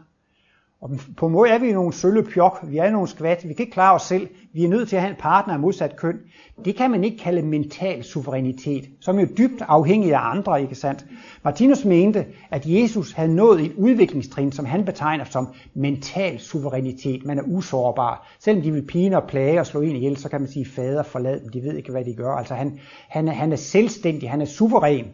[0.81, 3.63] Og på en måde er vi nogle sølle pjok, vi er nogle skvat, vi kan
[3.63, 6.19] ikke klare os selv, vi er nødt til at have en partner af modsat køn.
[6.65, 10.75] Det kan man ikke kalde mental suverænitet, som er jo dybt afhængig af andre, ikke
[10.75, 11.07] sandt?
[11.45, 17.25] Martinus mente, at Jesus havde nået et udviklingstrin, som han betegner som mental suverænitet.
[17.25, 18.29] Man er usårbar.
[18.41, 21.03] Selvom de vil pine og plage og slå en ihjel, så kan man sige, fader
[21.03, 22.33] forlad dem, de ved ikke, hvad de gør.
[22.33, 25.07] Altså han, han, er, han er selvstændig, han er suveræn.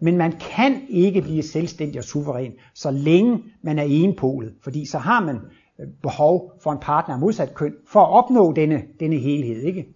[0.00, 4.98] Men man kan ikke blive selvstændig og suveræn, så længe man er enpolet, fordi så
[4.98, 5.36] har man
[5.80, 9.62] øh, behov for en partner af modsat køn, for at opnå denne, denne helhed.
[9.62, 9.88] Ikke?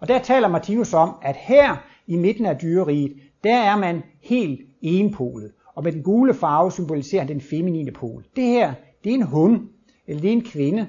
[0.00, 3.12] Og der taler Martinus om, at her i midten af dyreriget,
[3.44, 5.52] der er man helt enpolet.
[5.74, 8.24] Og med den gule farve symboliserer han den feminine pol.
[8.36, 9.68] Det her, det er en hund,
[10.06, 10.86] eller det er en kvinde.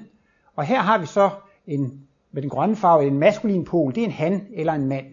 [0.56, 1.30] Og her har vi så
[1.66, 2.00] en,
[2.32, 5.06] med den grønne farve en maskulin pol, det er en han eller en mand.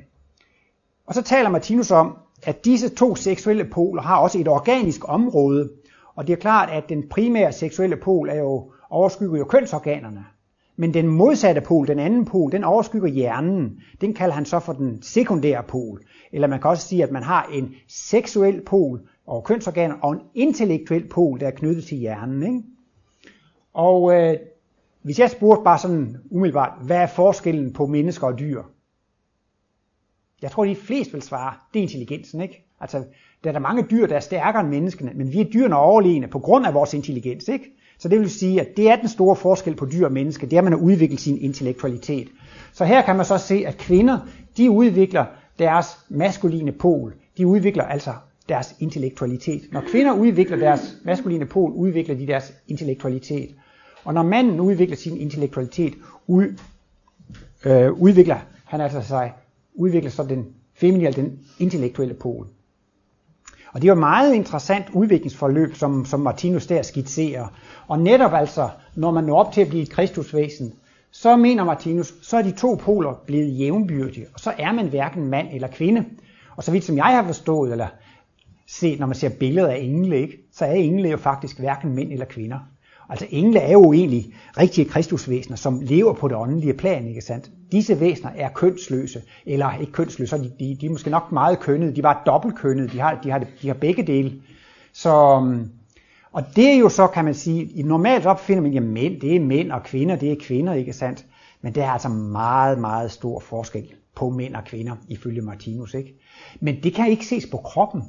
[1.05, 5.69] Og så taler Martinus om, at disse to seksuelle poler har også et organisk område,
[6.15, 10.25] og det er klart, at den primære seksuelle pol er jo, overskygger jo kønsorganerne.
[10.77, 13.79] Men den modsatte pol, den anden pol, den overskygger hjernen.
[14.01, 16.01] Den kalder han så for den sekundære pol.
[16.31, 20.21] Eller man kan også sige, at man har en seksuel pol over kønsorganer og en
[20.33, 22.43] intellektuel pol, der er knyttet til hjernen.
[22.43, 22.63] Ikke?
[23.73, 24.37] Og øh,
[25.01, 28.63] hvis jeg spurgte bare sådan umiddelbart, hvad er forskellen på mennesker og dyr?
[30.45, 32.65] Jeg tror, de fleste vil svare, det er intelligensen, ikke?
[32.79, 33.03] Altså,
[33.43, 36.27] der er der mange dyr, der er stærkere end menneskene, men vi er dyrene overlegne
[36.27, 37.65] på grund af vores intelligens, ikke?
[37.97, 40.53] Så det vil sige, at det er den store forskel på dyr og menneske, det
[40.53, 42.27] er, at man har udviklet sin intellektualitet.
[42.73, 44.19] Så her kan man så se, at kvinder,
[44.57, 45.25] de udvikler
[45.59, 47.13] deres maskuline pol.
[47.37, 48.13] De udvikler altså
[48.49, 49.61] deres intellektualitet.
[49.71, 53.55] Når kvinder udvikler deres maskuline pol, udvikler de deres intellektualitet.
[54.03, 55.93] Og når manden udvikler sin intellektualitet,
[56.27, 56.59] ud,
[57.65, 59.33] øh, udvikler han altså sig
[59.75, 62.47] udvikler så den feminine, den intellektuelle pol.
[63.75, 67.47] Og det er jo et meget interessant udviklingsforløb, som, som Martinus der skitserer.
[67.87, 70.73] Og netop altså, når man når op til at blive et kristusvæsen,
[71.11, 75.27] så mener Martinus, så er de to poler blevet jævnbyrdige, og så er man hverken
[75.27, 76.05] mand eller kvinde.
[76.55, 77.87] Og så vidt som jeg har forstået, eller
[78.67, 82.11] set, når man ser billeder af engle, ikke, så er engle jo faktisk hverken mænd
[82.11, 82.59] eller kvinder.
[83.09, 87.51] Altså engle er jo egentlig rigtige kristusvæsener, som lever på det åndelige plan, ikke sandt?
[87.71, 91.95] Disse væsener er kønsløse, eller ikke kønsløse, de, de, de er måske nok meget kønnede,
[91.95, 94.33] de var dobbeltkønnede, de har, de har, de har begge dele.
[94.93, 95.69] Så, øhm,
[96.31, 99.39] og det er jo så, kan man sige, normalt opfinder man, at mænd, det er
[99.39, 101.25] mænd, og kvinder, det er kvinder, ikke sandt?
[101.61, 106.19] Men der er altså meget, meget stor forskel på mænd og kvinder, ifølge Martinus, ikke?
[106.59, 108.03] Men det kan ikke ses på kroppen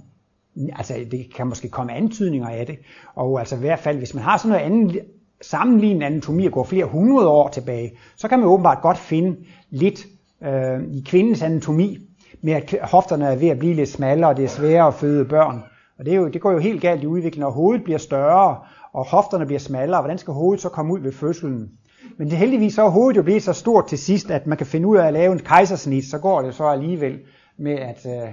[0.77, 2.79] altså det kan måske komme antydninger af det,
[3.14, 5.01] og altså i hvert fald, hvis man har sådan noget andet
[5.42, 9.37] sammenlignende anatomi og går flere hundrede år tilbage, så kan man åbenbart godt finde
[9.71, 10.07] lidt
[10.45, 11.99] øh, i kvindens anatomi,
[12.42, 15.25] med at hofterne er ved at blive lidt smallere, og det er sværere at føde
[15.25, 15.62] børn.
[15.99, 18.59] Og det, er jo, det går jo helt galt i udviklingen, når hovedet bliver større,
[18.92, 20.01] og hofterne bliver smallere.
[20.01, 21.71] Hvordan skal hovedet så komme ud ved fødslen?
[22.19, 24.66] Men det heldigvis så er hovedet jo blevet så stort til sidst, at man kan
[24.66, 27.19] finde ud af at lave en kejsersnit, så går det så alligevel
[27.59, 28.29] med at øh,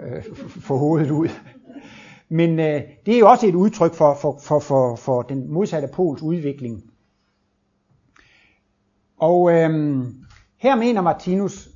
[0.00, 1.28] øh, få hovedet ud.
[2.28, 5.88] Men øh, det er jo også et udtryk for, for, for, for, for den modsatte
[5.88, 6.82] pols udvikling.
[9.16, 10.04] Og øh,
[10.56, 11.68] her mener Martinus,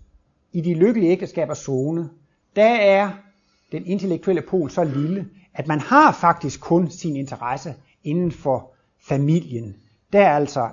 [0.53, 2.11] i de lykkelige ægteskabers zone,
[2.57, 3.11] der er
[3.73, 9.77] den intellektuelle pol så lille, at man har faktisk kun sin interesse inden for familien.
[10.13, 10.71] Der er altså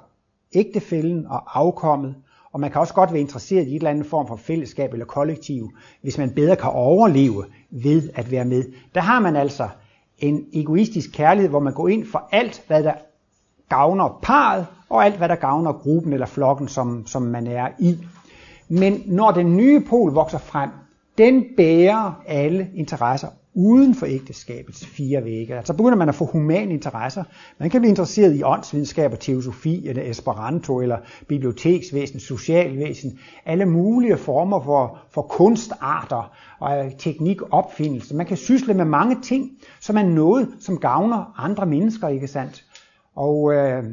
[0.53, 2.15] ægtefælden og afkommet,
[2.55, 5.05] og man kan også godt være interesseret i et eller andet form for fællesskab eller
[5.05, 8.63] kollektiv, hvis man bedre kan overleve ved at være med.
[8.95, 9.69] Der har man altså
[10.19, 12.93] en egoistisk kærlighed, hvor man går ind for alt, hvad der
[13.69, 17.97] gavner parret, og alt, hvad der gavner gruppen eller flokken, som, som man er i.
[18.67, 20.69] Men når den nye pol vokser frem,
[21.17, 25.55] den bærer alle interesser uden for ægteskabets fire vægge.
[25.55, 27.23] Altså begynder man at få humane interesser.
[27.57, 30.97] Man kan blive interesseret i åndsvidenskab og teosofi, eller esperanto, eller
[31.27, 38.15] biblioteksvæsen, socialvæsen, alle mulige former for, for kunstarter og øh, teknik, opfindelse.
[38.15, 42.65] Man kan sysle med mange ting, som er noget, som gavner andre mennesker, ikke sandt?
[43.15, 43.83] Og øh,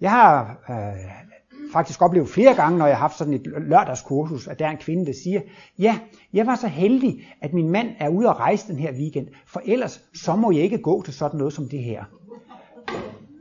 [0.00, 1.33] jeg har øh,
[1.74, 4.76] faktisk oplevet flere gange, når jeg har haft sådan et lørdagskursus, at der er en
[4.76, 5.40] kvinde, der siger,
[5.78, 5.98] ja,
[6.32, 9.62] jeg var så heldig, at min mand er ude at rejse den her weekend, for
[9.64, 12.04] ellers så må jeg ikke gå til sådan noget som det her.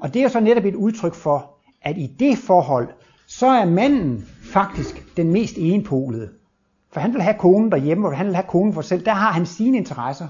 [0.02, 1.50] Og det er jo så netop et udtryk for,
[1.82, 2.88] at i det forhold,
[3.28, 6.30] så er manden faktisk den mest enpolede.
[6.92, 9.06] For han vil have konen derhjemme, og han vil have konen for selv.
[9.06, 10.28] Der har han sine interesser.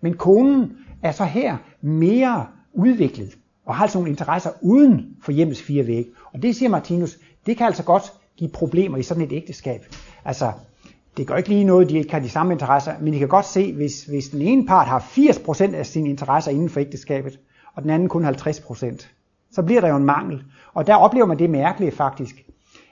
[0.00, 5.62] Men konen er så her mere udviklet, og har altså nogle interesser uden for hjemmets
[5.62, 6.10] fire vægge.
[6.32, 9.80] Og det siger Martinus, det kan altså godt give problemer i sådan et ægteskab.
[10.24, 10.52] Altså,
[11.16, 13.46] det gør ikke lige noget, de ikke har de samme interesser, men I kan godt
[13.46, 17.38] se, hvis, hvis den ene part har 80% af sine interesser inden for ægteskabet,
[17.74, 19.06] og den anden kun 50%,
[19.52, 20.42] så bliver der jo en mangel.
[20.74, 22.44] Og der oplever man det mærkelige faktisk,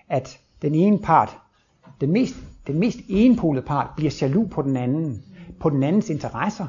[0.09, 1.39] at den ene part,
[2.01, 2.35] den mest,
[2.67, 5.23] den mest enpolede part, bliver jaloux på den anden,
[5.61, 6.67] på den andens interesser.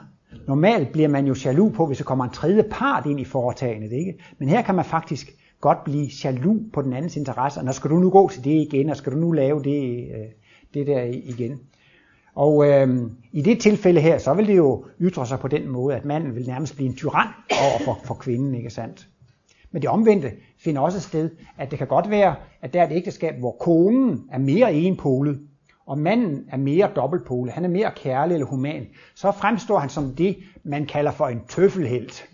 [0.48, 3.92] Normalt bliver man jo jaloux på, hvis der kommer en tredje part ind i foretagendet,
[3.92, 4.14] ikke?
[4.40, 5.32] Men her kan man faktisk
[5.64, 8.52] godt blive jaloux på den andens interesse, og når skal du nu gå til det
[8.52, 10.26] igen, og skal du nu lave det, øh,
[10.74, 11.60] det der igen.
[12.36, 15.96] Og øh, i det tilfælde her, så vil det jo ytre sig på den måde,
[15.96, 19.08] at manden vil nærmest blive en tyran over for, for kvinden, ikke sandt?
[19.72, 22.96] Men det omvendte finder også sted, at det kan godt være, at der er et
[22.96, 25.40] ægteskab, hvor konen er mere enpolet,
[25.86, 30.16] og manden er mere dobbeltpolet, han er mere kærlig eller human, så fremstår han som
[30.16, 32.26] det, man kalder for en tøffelhelt.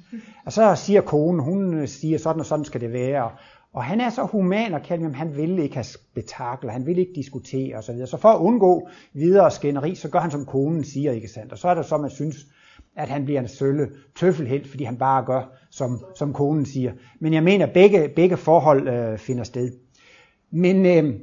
[0.46, 3.32] Og så siger konen, hun siger, sådan og sådan skal det være.
[3.74, 7.12] Og han er så human og kaldt, han vil ikke have spektakler, han vil ikke
[7.16, 8.06] diskutere osv.
[8.06, 11.52] Så for at undgå videre skænderi, så gør han som konen siger, ikke sandt?
[11.52, 12.48] Og så er det så, man synes,
[12.96, 16.94] at han bliver en sølle tøffelhelt, fordi han bare gør, som, som konen siger.
[17.20, 19.72] Men jeg mener, at begge, begge forhold øh, finder sted.
[20.52, 21.20] Men øh,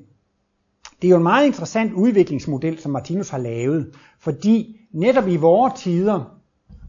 [1.02, 5.80] det er jo en meget interessant udviklingsmodel, som Martinus har lavet, fordi netop i vores
[5.82, 6.36] tider,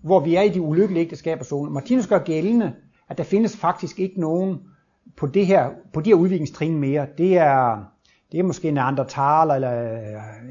[0.02, 2.74] hvor vi er i de ulykkelige ægteskaber, Martinus gør gældende,
[3.10, 4.60] at der findes faktisk ikke nogen
[5.18, 7.08] på, det her, på de her udviklingstrin mere.
[7.18, 7.84] Det er,
[8.32, 10.00] det er måske neandertaler eller øh,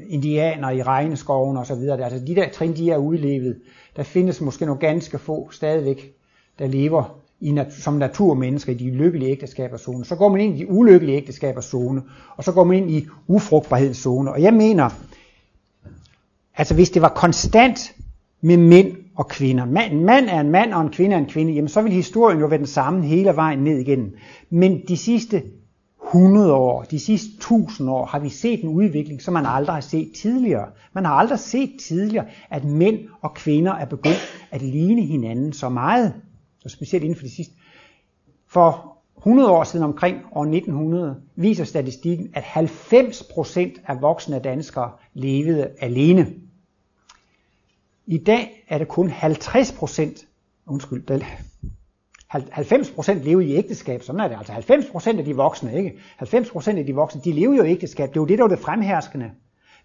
[0.09, 1.89] indianer i regneskoven osv.
[1.89, 3.61] Altså de der trin, de er udlevet.
[3.95, 6.13] Der findes måske nogle ganske få stadigvæk,
[6.59, 10.05] der lever i nat- som naturmennesker i de lykkelige ægteskaberzone.
[10.05, 12.01] Så går man ind i de ulykkelige ægteskaberzone,
[12.37, 14.31] og så går man ind i ufrugtbarhedszone.
[14.31, 14.89] Og jeg mener,
[16.55, 17.95] altså hvis det var konstant
[18.41, 19.63] med mænd og kvinder.
[19.63, 21.53] En mand er en mand, og en kvinde er en kvinde.
[21.53, 24.13] Jamen så vil historien jo være den samme hele vejen ned igen.
[24.49, 25.43] Men de sidste
[26.07, 29.81] 100 år, de sidste 1000 år, har vi set en udvikling, som man aldrig har
[29.81, 30.67] set tidligere.
[30.93, 35.69] Man har aldrig set tidligere, at mænd og kvinder er begyndt at ligne hinanden så
[35.69, 36.13] meget.
[36.67, 37.53] Og specielt inden for de sidste.
[38.47, 45.69] For 100 år siden omkring år 1900 viser statistikken, at 90% af voksne danskere levede
[45.79, 46.33] alene.
[48.05, 50.25] I dag er det kun 50%,
[50.65, 51.03] undskyld,
[52.33, 54.53] 90% lever i ægteskab, sådan er det altså.
[55.13, 55.99] 90% af de voksne, ikke?
[56.21, 58.09] 90% af de voksne, de lever jo i ægteskab.
[58.09, 59.31] Det er jo det, der er det fremherskende.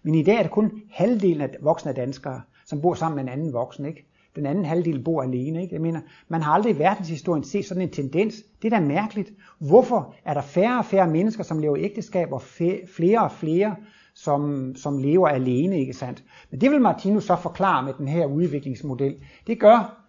[0.03, 3.39] Men i dag er det kun halvdelen af voksne danskere, som bor sammen med en
[3.39, 4.12] anden voksen, ikke?
[4.35, 5.75] Den anden halvdel bor alene, ikke?
[5.75, 8.35] Jeg mener, man har aldrig i verdenshistorien set sådan en tendens.
[8.61, 9.31] Det er da mærkeligt.
[9.59, 12.41] Hvorfor er der færre og færre mennesker, som lever i ægteskab, og
[12.87, 13.75] flere og flere,
[14.13, 16.23] som, som lever alene, ikke sandt?
[16.51, 19.15] Men det vil Martinus så forklare med den her udviklingsmodel.
[19.47, 20.03] Det gør,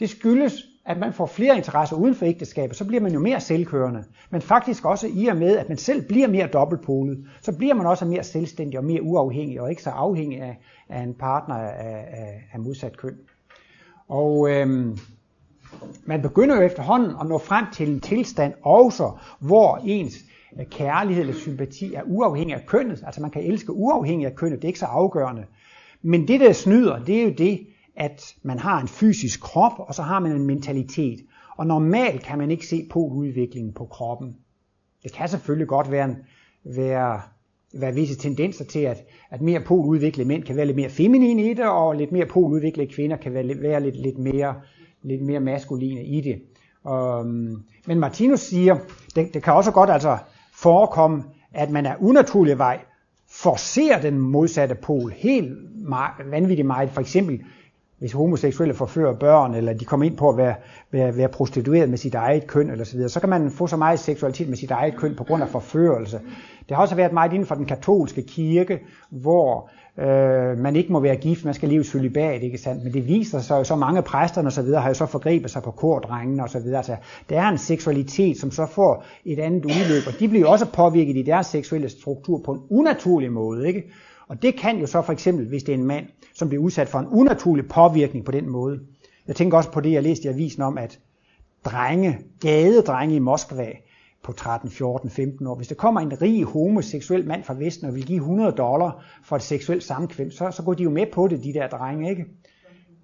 [0.00, 3.40] det skyldes, at man får flere interesser uden for ægteskabet, så bliver man jo mere
[3.40, 4.04] selvkørende.
[4.30, 7.86] Men faktisk også i og med, at man selv bliver mere dobbeltpolet, så bliver man
[7.86, 12.06] også mere selvstændig og mere uafhængig, og ikke så afhængig af, af en partner af,
[12.10, 13.16] af, af modsat køn.
[14.08, 14.98] Og øhm,
[16.04, 20.14] man begynder jo efterhånden at nå frem til en tilstand også, hvor ens
[20.60, 23.02] øh, kærlighed eller sympati er uafhængig af kønnet.
[23.06, 25.44] Altså man kan elske uafhængig af kønnet, det er ikke så afgørende.
[26.02, 27.66] Men det der snyder, det er jo det,
[27.96, 31.20] at man har en fysisk krop, og så har man en mentalitet.
[31.56, 34.36] Og normalt kan man ikke se på udviklingen på kroppen.
[35.02, 36.16] Det kan selvfølgelig godt være, en,
[36.64, 37.20] være,
[37.72, 41.54] være visse tendenser til, at, at mere poludviklede mænd kan være lidt mere feminine i
[41.54, 44.54] det, og lidt mere poludviklede kvinder kan være, være lidt, lidt, mere,
[45.02, 46.42] lidt mere maskuline i det.
[46.92, 48.76] Um, men Martinus siger,
[49.16, 50.18] det, det kan også godt altså
[50.54, 52.80] forekomme, at man er unaturlig vej
[53.30, 55.52] forser den modsatte pol helt
[55.88, 56.90] meget, vanvittigt meget.
[56.90, 57.40] For eksempel
[57.98, 60.54] hvis homoseksuelle forfører børn, eller de kommer ind på at være,
[60.90, 63.76] være, være prostitueret med sit eget køn, eller så videre, så kan man få så
[63.76, 66.20] meget seksualitet med sit eget køn på grund af forførelse.
[66.68, 68.80] Det har også været meget inden for den katolske kirke,
[69.10, 72.84] hvor øh, man ikke må være gift, man skal leve celibat, ikke sandt?
[72.84, 75.50] Men det viser sig jo så mange præsterne og så videre har jo så forgrebet
[75.50, 76.76] sig på kordrengene og så videre.
[76.76, 76.96] Altså,
[77.28, 80.66] der er en seksualitet, som så får et andet udløb, og de bliver jo også
[80.72, 83.82] påvirket i deres seksuelle struktur på en unaturlig måde, ikke?
[84.28, 86.04] Og det kan jo så for eksempel, hvis det er en mand,
[86.38, 88.80] som bliver udsat for en unaturlig påvirkning på den måde.
[89.26, 90.98] Jeg tænker også på det, jeg læste i avisen om, at
[91.64, 93.72] drenge, gadedrenge i Moskva
[94.22, 97.94] på 13, 14, 15 år, hvis der kommer en rig homoseksuel mand fra Vesten og
[97.94, 101.28] vil give 100 dollar for et seksuelt samkvem, så, så går de jo med på
[101.28, 102.24] det, de der drenge, ikke?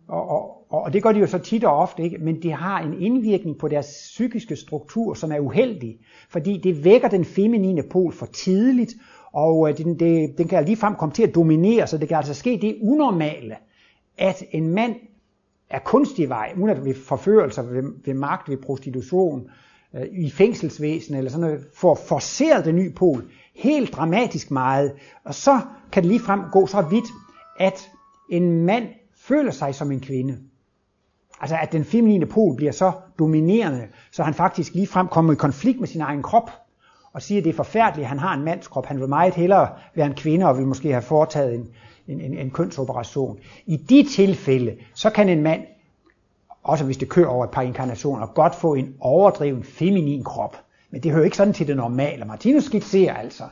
[0.08, 2.18] Og, og, og det gør de jo så tit og ofte, ikke?
[2.18, 5.98] men det har en indvirkning på deres psykiske struktur, som er uheldig,
[6.30, 8.94] fordi det vækker den feminine pol for tidligt,
[9.34, 12.34] og øh, den, det, den kan ligefrem komme til at dominere, så det kan altså
[12.34, 13.56] ske det unormale,
[14.18, 14.94] at en mand
[15.70, 19.48] er kunstig vej, uden at ved forførelser, ved, ved magt, ved prostitution,
[19.94, 24.92] øh, i fængselsvæsen eller sådan noget, får forceret den nye pol helt dramatisk meget,
[25.24, 25.60] og så
[25.92, 27.06] kan det ligefrem gå så vidt,
[27.58, 27.90] at
[28.30, 30.38] en mand føler sig som en kvinde.
[31.40, 35.80] Altså at den feminine pol bliver så dominerende, så han faktisk ligefrem kommer i konflikt
[35.80, 36.50] med sin egen krop,
[37.14, 38.86] og siger, at det er forfærdeligt, at han har en mandskrop.
[38.86, 41.68] Han vil meget hellere være en kvinde og vil måske have foretaget en,
[42.08, 43.38] en, en, en kønsoperation.
[43.66, 45.62] I de tilfælde, så kan en mand,
[46.62, 50.56] også hvis det kører over et par inkarnationer, godt få en overdreven feminin krop.
[50.90, 52.24] Men det hører ikke sådan til det normale.
[52.24, 53.44] Martinus skitserer altså,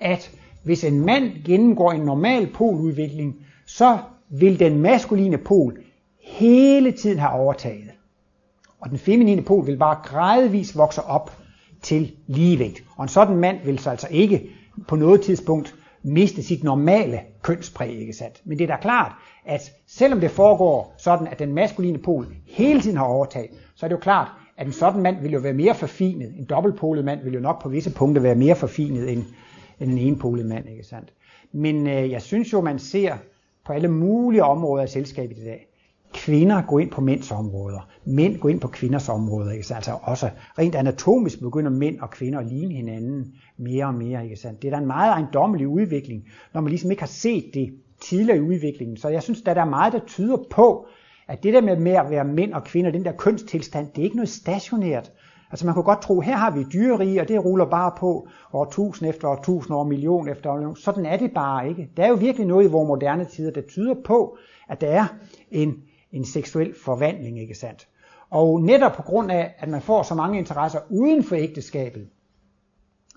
[0.00, 0.30] at
[0.62, 5.78] hvis en mand gennemgår en normal poludvikling, så vil den maskuline pol
[6.20, 7.90] hele tiden have overtaget.
[8.80, 11.39] Og den feminine pol vil bare gradvist vokse op
[11.82, 12.84] til ligevægt.
[12.96, 14.50] Og en sådan mand vil så altså ikke
[14.88, 18.40] på noget tidspunkt miste sit normale kønspræg, ikke sandt?
[18.44, 19.12] Men det er da klart,
[19.44, 23.88] at selvom det foregår sådan, at den maskuline pol hele tiden har overtaget, så er
[23.88, 26.34] det jo klart, at en sådan mand vil jo være mere forfinet.
[26.38, 29.24] En dobbeltpolet mand vil jo nok på visse punkter være mere forfinet end,
[29.80, 31.12] end en enpolet mand, ikke sandt?
[31.52, 33.16] Men øh, jeg synes jo, man ser
[33.66, 35.66] på alle mulige områder af selskabet i dag,
[36.12, 39.52] kvinder gå ind på mænds områder, mænd gå ind på kvinders områder.
[39.52, 39.74] Ikke?
[39.74, 44.24] Altså også rent anatomisk begynder mænd og kvinder at ligne hinanden mere og mere.
[44.24, 44.48] Ikke?
[44.62, 48.38] Det er da en meget ejendommelig udvikling, når man ligesom ikke har set det tidligere
[48.38, 48.96] i udviklingen.
[48.96, 50.86] Så jeg synes, at der er meget, der tyder på,
[51.28, 54.16] at det der med at være mænd og kvinder, den der kønstilstand, det er ikke
[54.16, 55.12] noget stationært.
[55.50, 58.64] Altså man kunne godt tro, her har vi dyrerige, og det ruller bare på år
[58.64, 60.74] tusind efter år tusind år, million efter år.
[60.74, 61.90] Sådan er det bare ikke.
[61.96, 64.36] Der er jo virkelig noget i vores moderne tider, der tyder på,
[64.68, 65.06] at der er
[65.50, 65.74] en
[66.12, 67.88] en seksuel forvandling, ikke sandt?
[68.30, 72.08] Og netop på grund af, at man får så mange interesser uden for ægteskabet,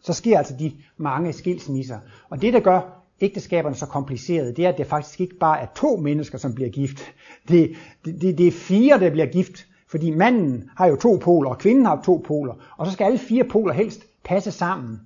[0.03, 1.99] så sker altså de mange skilsmisser.
[2.29, 5.67] Og det, der gør ægteskaberne så komplicerede, det er, at det faktisk ikke bare er
[5.75, 7.13] to mennesker, som bliver gift.
[7.47, 7.75] Det,
[8.05, 11.57] det, det, det er fire, der bliver gift, fordi manden har jo to poler, og
[11.57, 14.99] kvinden har to poler, og så skal alle fire poler helst passe sammen.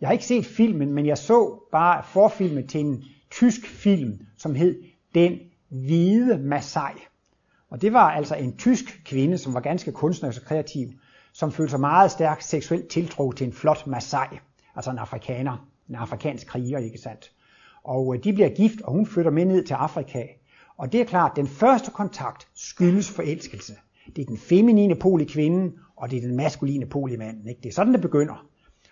[0.00, 4.54] Jeg har ikke set filmen, men jeg så bare forfilmet til en tysk film, som
[4.54, 4.82] hed
[5.14, 5.38] Den
[5.70, 6.92] hvide Masai.
[7.70, 10.88] Og det var altså en tysk kvinde, som var ganske kunstnerisk og kreativ,
[11.32, 14.26] som følte sig meget stærkt seksuelt tiltro til en flot Masai,
[14.76, 17.32] altså en afrikaner, en afrikansk kriger, ikke sandt?
[17.84, 20.26] Og øh, de bliver gift, og hun flytter med ned til Afrika.
[20.76, 23.74] Og det er klart, at den første kontakt skyldes forelskelse.
[24.16, 27.48] Det er den feminine pol i kvinden, og det er den maskuline pol i manden.
[27.48, 27.60] Ikke?
[27.62, 28.46] Det er sådan, det begynder.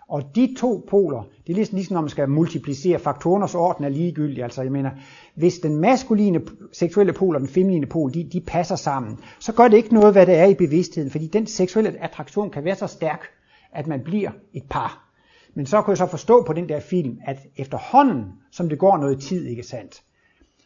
[0.08, 3.88] Og de to poler, det er ligesom, ligesom når man skal multiplicere faktorernes orden er
[3.88, 4.42] ligegyldig.
[4.42, 4.90] Altså jeg mener,
[5.34, 6.40] hvis den maskuline
[6.72, 10.12] seksuelle pol og den feminine pol, de, de passer sammen, så gør det ikke noget,
[10.12, 13.26] hvad det er i bevidstheden, fordi den seksuelle attraktion kan være så stærk,
[13.72, 15.08] at man bliver et par.
[15.54, 18.96] Men så kan jeg så forstå på den der film, at efterhånden, som det går
[18.96, 20.02] noget tid, ikke sandt,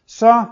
[0.07, 0.45] så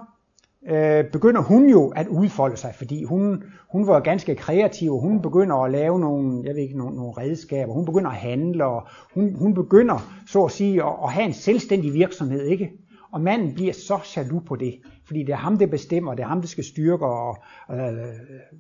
[0.70, 5.22] øh, begynder hun jo at udfolde sig, fordi hun, hun var ganske kreativ, og hun
[5.22, 8.88] begynder at lave nogle, jeg ved ikke, nogle, nogle redskaber, hun begynder at handle, og
[9.14, 12.72] hun, hun begynder, så at sige, at, at have en selvstændig virksomhed, ikke?
[13.12, 16.28] Og manden bliver så jaloux på det, fordi det er ham, der bestemmer, det er
[16.28, 17.38] ham, der skal styrke og
[17.72, 17.78] øh,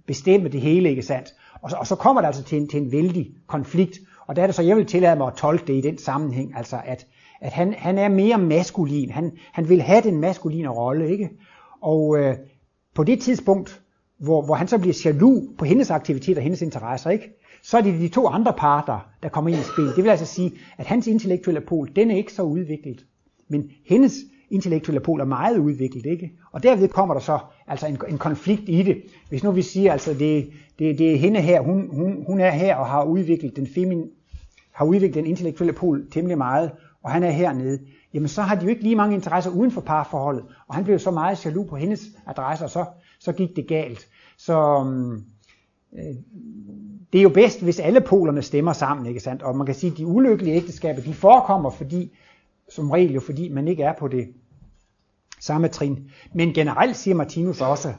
[0.07, 1.29] bestemme det hele, ikke sandt?
[1.61, 4.41] Og så, og så kommer det altså til en, til en vældig konflikt, og der
[4.41, 7.07] er det så, jeg vil tillade mig at tolke det i den sammenhæng, altså at,
[7.41, 11.29] at han, han er mere maskulin, han, han vil have den maskuline rolle, ikke?
[11.81, 12.35] Og øh,
[12.95, 13.81] på det tidspunkt,
[14.17, 17.29] hvor, hvor han så bliver jaloux på hendes aktiviteter, hendes interesser, ikke?
[17.63, 19.85] så er det de to andre parter, der kommer ind i spil.
[19.85, 23.05] Det vil altså sige, at hans intellektuelle pol, den er ikke så udviklet.
[23.47, 24.13] Men hendes
[24.49, 26.31] intellektuelle pol er meget udviklet, ikke?
[26.51, 29.01] Og derved kommer der så altså en, en konflikt i det.
[29.29, 32.51] Hvis nu vi siger, altså det, det, det er hende her, hun, hun, hun er
[32.51, 34.09] her og har udviklet den femin,
[34.71, 36.71] har udviklet den intellektuelle pol temmelig meget,
[37.03, 37.79] og han er hernede,
[38.13, 40.99] jamen så har de jo ikke lige mange interesser uden for parforholdet, og han blev
[40.99, 42.85] så meget jaloux på hendes adresse, og så,
[43.19, 44.07] så gik det galt.
[44.37, 45.13] Så mm,
[45.93, 46.15] øh,
[47.13, 49.41] det er jo bedst, hvis alle polerne stemmer sammen, ikke sandt?
[49.41, 52.11] Og man kan sige, at de ulykkelige ægteskaber, de forekommer fordi,
[52.69, 54.33] som regel jo fordi man ikke er på det
[55.39, 56.11] samme trin.
[56.33, 57.93] Men generelt siger Martinus også,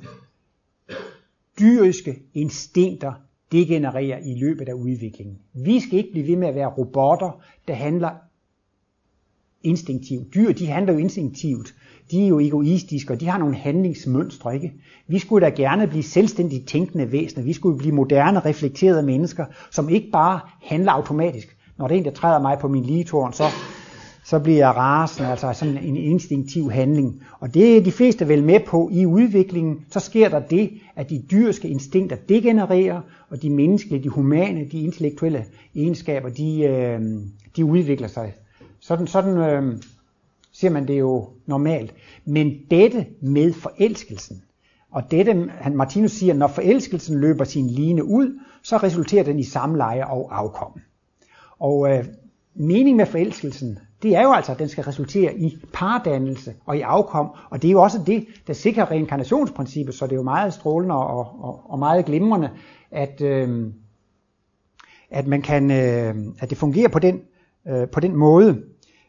[1.60, 3.12] dyriske instinkter
[3.52, 5.38] degenererer i løbet af udviklingen.
[5.52, 8.10] Vi skal ikke blive ved med at være robotter, der handler
[9.62, 10.34] instinktivt.
[10.34, 11.74] Dyr, de handler jo instinktivt.
[12.10, 14.72] De er jo egoistiske, og de har nogle handlingsmønstre, ikke?
[15.08, 17.44] Vi skulle da gerne blive selvstændigt tænkende væsener.
[17.44, 21.56] Vi skulle blive moderne, reflekterede mennesker, som ikke bare handler automatisk.
[21.78, 23.44] Når det er en, der træder mig på min ligetårn, så,
[24.24, 27.22] så bliver jeg rasende, altså sådan en instinktiv handling.
[27.40, 31.10] Og det er de fleste vel med på i udviklingen, så sker der det, at
[31.10, 33.00] de dyriske instinkter degenererer,
[33.30, 35.44] og de menneskelige, de humane, de intellektuelle
[35.74, 37.00] egenskaber, de, øh,
[37.56, 38.34] de udvikler sig
[38.82, 39.78] sådan, sådan øh,
[40.52, 41.94] ser man det jo normalt.
[42.24, 44.42] Men dette med forelskelsen,
[44.90, 49.42] og dette, han Martinus siger, når forelskelsen løber sin line ud, så resulterer den i
[49.42, 50.80] samleje og afkom.
[51.58, 52.04] Og øh,
[52.54, 56.80] meningen med forelskelsen, det er jo altså, at den skal resultere i pardannelse og i
[56.80, 60.54] afkom, og det er jo også det, der sikrer reinkarnationsprincippet, så det er jo meget
[60.54, 62.50] strålende og, og, og meget glimrende,
[62.90, 63.72] at, øh,
[65.10, 67.20] at, man kan, øh, at det fungerer på den,
[67.68, 68.62] øh, på den måde.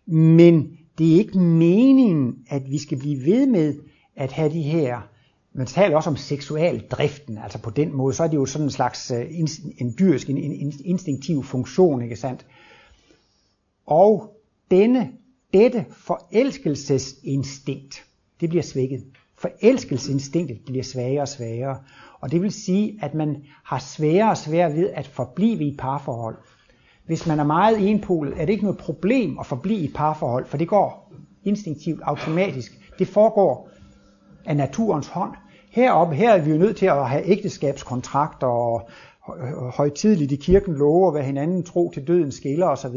[0.06, 3.76] Men det er ikke meningen, at vi skal blive ved med
[4.16, 5.02] at have de her,
[5.54, 8.72] man taler også om seksualdriften, altså på den måde, så er det jo sådan en
[8.72, 9.26] slags øh,
[9.78, 12.46] en dyrisk, en, en instinktiv funktion, ikke sandt?
[13.86, 14.38] Og
[14.72, 15.12] denne,
[15.54, 18.06] dette forelskelsesinstinkt,
[18.42, 19.04] det bliver svækket.
[19.38, 21.80] Forelskelsesinstinktet bliver svagere og svagere.
[22.20, 26.36] Og det vil sige, at man har sværere og sværere ved at forblive i parforhold.
[27.06, 30.46] Hvis man er meget enpolet, er det ikke noget problem at forblive i et parforhold,
[30.46, 32.80] for det går instinktivt, automatisk.
[33.00, 33.70] Det foregår
[34.46, 35.32] af naturens hånd.
[35.72, 38.90] Heroppe, her er vi jo nødt til at have ægteskabskontrakter og
[39.74, 42.96] højtidligt i kirken lover, hvad hinanden tro til døden skiller osv.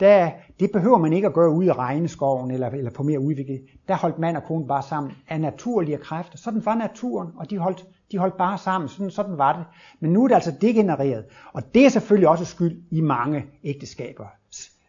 [0.00, 3.60] Der, det behøver man ikke at gøre ude i regneskoven eller, eller på mere udviklet.
[3.88, 6.38] Der holdt mand og kone bare sammen af naturlige kræfter.
[6.38, 9.64] Sådan var naturen, og de holdt de holdt bare sammen, sådan, sådan var det.
[10.00, 14.26] Men nu er det altså degenereret, og det er selvfølgelig også skyld i mange ægteskaber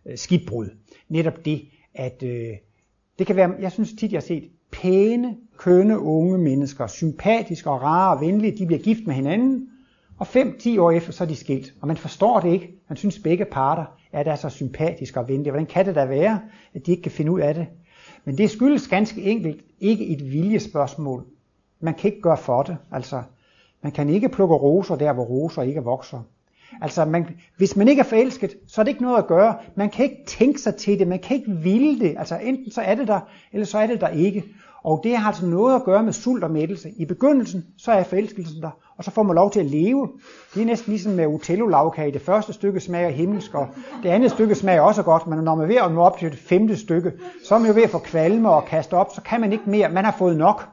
[0.06, 0.68] øh, skidbrud.
[1.10, 1.62] Netop det,
[1.94, 2.50] at øh,
[3.20, 7.82] det kan være, jeg synes tit, jeg har set pæne, kønne unge mennesker, sympatiske og
[7.82, 9.70] rare og venlige, de bliver gift med hinanden,
[10.18, 11.74] og 5-10 år efter, så er de skilt.
[11.82, 12.72] Og man forstår det ikke.
[12.90, 15.52] Man synes, begge parter er der så sympatiske og venlige.
[15.52, 16.40] Hvordan kan det da være,
[16.74, 17.68] at de ikke kan finde ud af det?
[18.26, 21.26] Men det skyldes ganske enkelt ikke et viljespørgsmål.
[21.80, 22.78] Man kan ikke gøre for det.
[22.92, 23.24] Altså,
[23.82, 26.22] man kan ikke plukke roser der, hvor roser ikke vokser.
[26.82, 29.58] Altså, man, hvis man ikke er forelsket, så er det ikke noget at gøre.
[29.76, 32.16] Man kan ikke tænke sig til det, man kan ikke ville det.
[32.18, 33.20] Altså, enten så er det der,
[33.54, 34.44] eller så er det der ikke.
[34.84, 36.90] Og det har altså noget at gøre med sult og mættelse.
[36.98, 40.10] I begyndelsen, så er forelskelsen der, og så får man lov til at leve.
[40.54, 42.12] Det er næsten ligesom med Otello-lavkage.
[42.12, 43.68] Det første stykke smager himmelsk, og
[44.04, 46.32] det andet stykke smager også godt, men når man er ved at nå op til
[46.32, 47.12] det femte stykke,
[47.46, 49.70] så er man jo ved at få kvalme og kaste op, så kan man ikke
[49.70, 49.90] mere.
[49.90, 50.70] Man har fået nok.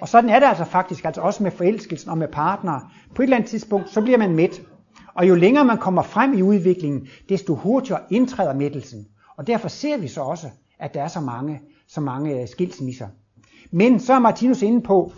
[0.00, 2.80] Og sådan er det altså faktisk, altså også med forelskelsen og med partnere.
[3.14, 4.62] På et eller andet tidspunkt, så bliver man mæt.
[5.14, 9.06] Og jo længere man kommer frem i udviklingen, desto hurtigere indtræder mættelsen.
[9.36, 10.46] Og derfor ser vi så også,
[10.78, 13.06] at der er så mange, så mange øh, skilsmisser.
[13.70, 15.12] Men så er Martinus inde på,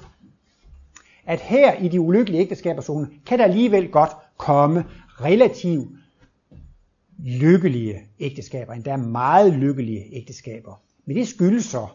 [1.27, 4.85] at her i de ulykkelige ægteskaberzone kan der alligevel godt komme
[5.21, 5.89] relativt
[7.19, 10.83] lykkelige ægteskaber, endda meget lykkelige ægteskaber.
[11.07, 11.87] Men det skyldes så,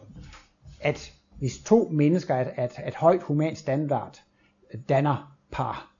[0.80, 4.22] at hvis to mennesker at, at, at højt human standard
[4.74, 5.94] øh, danner par,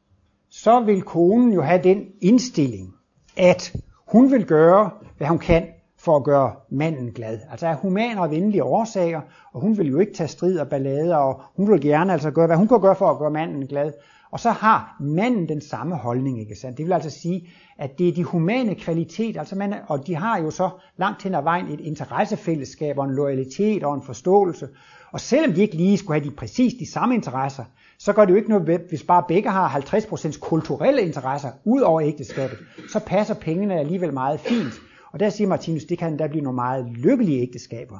[0.49, 2.95] så vil konen jo have den indstilling,
[3.37, 3.77] at
[4.07, 5.67] hun vil gøre, hvad hun kan
[6.05, 7.39] for at gøre manden glad.
[7.51, 9.21] Altså af humane og venlige årsager,
[9.53, 12.47] og hun vil jo ikke tage strid og ballader, og hun vil gerne altså gøre,
[12.47, 13.93] hvad hun kan gøre for at gøre manden glad.
[14.31, 16.79] Og så har manden den samme holdning, ikke sandt?
[16.79, 17.49] Det vil altså sige,
[17.79, 21.35] at det er de humane kvaliteter, altså man, og de har jo så langt hen
[21.35, 24.69] ad vejen et interessefællesskab og en loyalitet og en forståelse.
[25.13, 27.65] Og selvom de ikke lige skulle have de præcis de samme interesser,
[27.99, 32.01] så gør det jo ikke noget, hvis bare begge har 50% kulturelle interesser ud over
[32.01, 32.59] ægteskabet,
[32.93, 34.73] så passer pengene alligevel meget fint.
[35.15, 37.99] Og der siger Martinus, det kan da blive nogle meget lykkelige ægteskaber.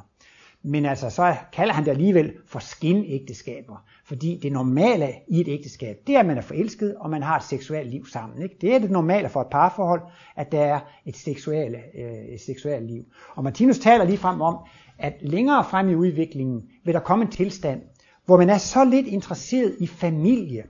[0.63, 3.85] Men altså, så kalder han det alligevel for skinægteskaber.
[4.05, 7.37] Fordi det normale i et ægteskab, det er, at man er forelsket, og man har
[7.37, 8.41] et seksuelt liv sammen.
[8.41, 8.55] Ikke?
[8.61, 10.01] Det er det normale for et parforhold,
[10.35, 13.05] at der er et seksuelt, øh, et seksuelt liv.
[13.35, 14.57] Og Martinus taler lige frem om,
[14.97, 17.81] at længere frem i udviklingen vil der komme en tilstand,
[18.25, 20.63] hvor man er så lidt interesseret i familie,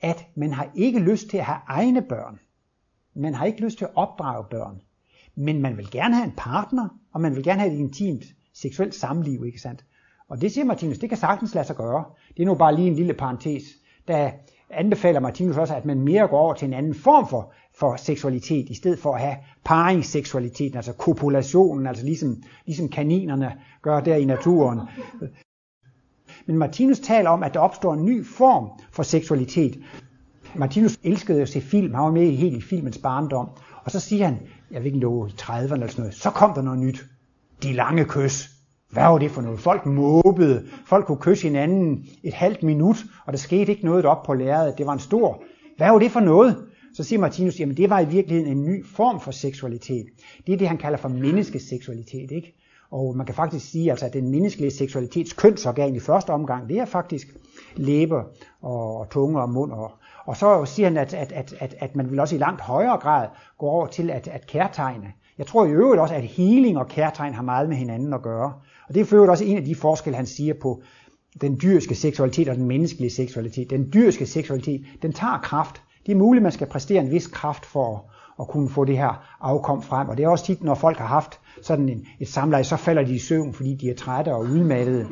[0.00, 2.38] at man har ikke lyst til at have egne børn.
[3.14, 4.80] Man har ikke lyst til at opdrage børn.
[5.36, 8.24] Men man vil gerne have en partner, og man vil gerne have et intimt
[8.54, 9.84] seksuelt samliv, ikke sandt?
[10.28, 12.04] Og det siger Martinus, det kan sagtens lade sig gøre.
[12.36, 13.62] Det er nu bare lige en lille parentes.
[14.08, 14.30] Der
[14.70, 18.70] anbefaler Martinus også, at man mere går over til en anden form for, for seksualitet,
[18.70, 24.24] i stedet for at have paringsseksualiteten, altså kopulationen, altså ligesom, ligesom kaninerne gør der i
[24.24, 24.80] naturen.
[26.46, 29.78] Men Martinus taler om, at der opstår en ny form for seksualitet.
[30.54, 33.48] Martinus elskede at se film, han var med helt i filmens barndom.
[33.84, 34.38] Og så siger han,
[34.74, 37.04] jeg ved ikke, det var 30'erne eller sådan noget, så kom der noget nyt.
[37.62, 38.50] De lange kys.
[38.90, 39.60] Hvad var det for noget?
[39.60, 40.66] Folk måbede.
[40.86, 42.96] Folk kunne kysse hinanden et halvt minut,
[43.26, 44.78] og der skete ikke noget op på lærredet.
[44.78, 45.42] Det var en stor.
[45.76, 46.56] Hvad var det for noget?
[46.94, 50.06] Så siger Martinus, jamen det var i virkeligheden en ny form for seksualitet.
[50.46, 52.30] Det er det, han kalder for menneskeseksualitet.
[52.30, 52.54] Ikke?
[52.90, 56.78] Og man kan faktisk sige, altså, at den menneskelige seksualitets kønsorgan i første omgang, det
[56.78, 57.36] er faktisk
[57.76, 58.22] læber
[58.62, 59.72] og tunge og mund.
[59.72, 59.92] Og,
[60.24, 62.98] og så siger han, at, at, at, at, at man vil også i langt højere
[62.98, 65.12] grad gå over til at, at kærtegne.
[65.38, 68.52] Jeg tror i øvrigt også, at healing og kærtegn har meget med hinanden at gøre.
[68.88, 70.82] Og det er for øvrigt også en af de forskelle, han siger på
[71.40, 73.70] den dyriske seksualitet og den menneskelige seksualitet.
[73.70, 75.82] Den dyriske seksualitet, den tager kraft.
[76.06, 78.00] Det er muligt, at man skal præstere en vis kraft for at,
[78.40, 80.08] at kunne få det her afkom frem.
[80.08, 83.04] Og det er også tit, når folk har haft sådan en, et samleje, så falder
[83.04, 85.06] de i søvn, fordi de er trætte og udmattede.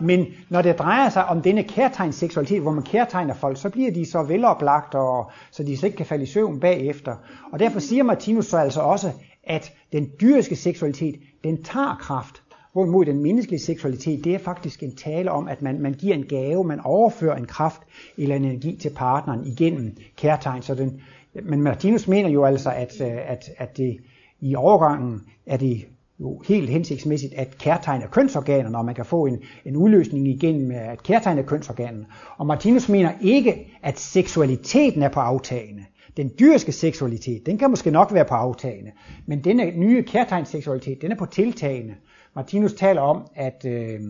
[0.00, 4.06] Men når det drejer sig om denne kærtegnsseksualitet, hvor man kærtegner folk, så bliver de
[4.06, 7.16] så veloplagt, og, så de slet ikke kan falde i søvn bagefter.
[7.52, 9.10] Og derfor siger Martinus så altså også,
[9.44, 14.96] at den dyriske seksualitet, den tager kraft, hvorimod den menneskelige seksualitet, det er faktisk en
[14.96, 17.80] tale om, at man, man giver en gave, man overfører en kraft
[18.18, 20.62] eller en energi til partneren igennem kærtegn.
[20.62, 21.00] Så den,
[21.42, 23.96] men Martinus mener jo altså, at, øh, at, at det
[24.40, 25.84] i overgangen er det
[26.22, 30.70] jo helt hensigtsmæssigt, at kærtegne er kønsorganerne, og man kan få en, en udløsning igennem
[30.70, 32.06] øh, at kærtegne kønsorganerne.
[32.38, 35.82] Og Martinus mener ikke, at seksualiteten er på aftagende.
[36.16, 38.90] Den dyriske seksualitet, den kan måske nok være på aftagende,
[39.26, 41.94] men denne nye kærtegnsseksualitet, den er på tiltagende.
[42.36, 44.00] Martinus taler om, at, øh,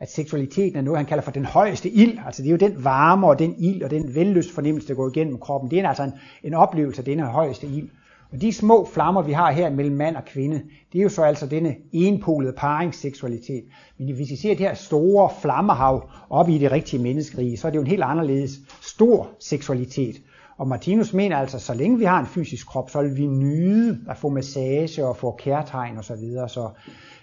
[0.00, 2.18] at seksualiteten er noget, han kalder for den højeste ild.
[2.26, 5.08] Altså det er jo den varme og den ild og den velløst fornemmelse, der går
[5.08, 5.70] igennem kroppen.
[5.70, 6.12] Det er altså en,
[6.42, 7.88] en oplevelse af denne højeste ild.
[8.32, 10.62] Og de små flammer, vi har her mellem mand og kvinde,
[10.92, 13.64] det er jo så altså denne enpolede paringsseksualitet.
[13.98, 17.70] Men hvis I ser det her store flammehav oppe i det rigtige menneskerige, så er
[17.70, 18.50] det jo en helt anderledes
[18.82, 20.16] stor seksualitet.
[20.58, 23.98] Og Martinus mener altså, så længe vi har en fysisk krop, så vil vi nyde
[24.08, 26.02] at få massage og få kærtegn osv.
[26.02, 26.48] Så, videre.
[26.48, 26.68] så,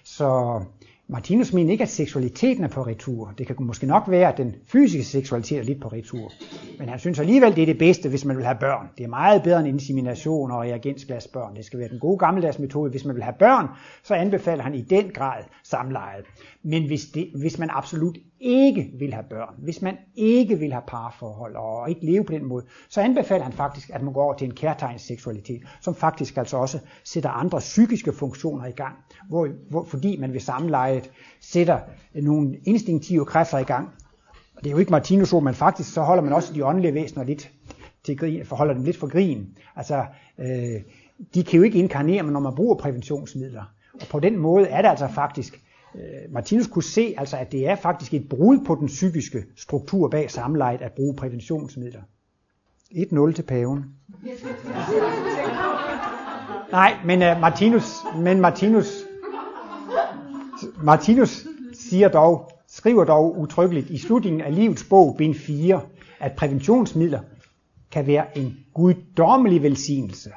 [0.04, 0.60] så
[1.08, 3.32] Martinus mener ikke, at seksualiteten er på retur.
[3.38, 6.32] Det kan måske nok være, at den fysiske seksualitet er lidt på retur.
[6.78, 8.88] Men han synes alligevel, det er det bedste, hvis man vil have børn.
[8.98, 11.56] Det er meget bedre end insemination og reagensglasbørn.
[11.56, 12.90] Det skal være den gode gammeldags metode.
[12.90, 13.66] Hvis man vil have børn,
[14.02, 16.24] så anbefaler han i den grad samlejet.
[16.62, 20.82] Men hvis, det, hvis man absolut ikke vil have børn, hvis man ikke vil have
[20.86, 24.34] parforhold og ikke leve på den måde, så anbefaler han faktisk, at man går over
[24.34, 28.96] til en kærtegnsseksualitet, som faktisk altså også sætter andre psykiske funktioner i gang,
[29.28, 31.10] hvor, hvor, fordi man ved samlejet
[31.40, 31.78] sætter
[32.14, 33.88] nogle instinktive kræfter i gang.
[34.56, 36.94] Og det er jo ikke Martinus ord, men faktisk så holder man også de åndelige
[36.94, 37.50] væsener lidt
[38.04, 39.58] til grin, forholder dem lidt for grin.
[39.76, 40.04] Altså,
[40.38, 40.82] øh,
[41.34, 43.64] de kan jo ikke inkarnere, når man bruger præventionsmidler.
[44.00, 45.62] Og på den måde er det altså faktisk
[45.96, 50.08] Øh, Martinus kunne se, altså, at det er faktisk et brud på den psykiske struktur
[50.08, 52.00] bag samlejet at bruge præventionsmidler.
[52.92, 53.84] 1-0 til paven.
[56.70, 59.04] Nej, men uh, Martinus, men Martinus,
[60.82, 65.80] Martinus siger dog, skriver dog utryggeligt i slutningen af livets bog, bind 4,
[66.20, 67.20] at præventionsmidler
[67.90, 70.30] kan være en guddommelig velsignelse,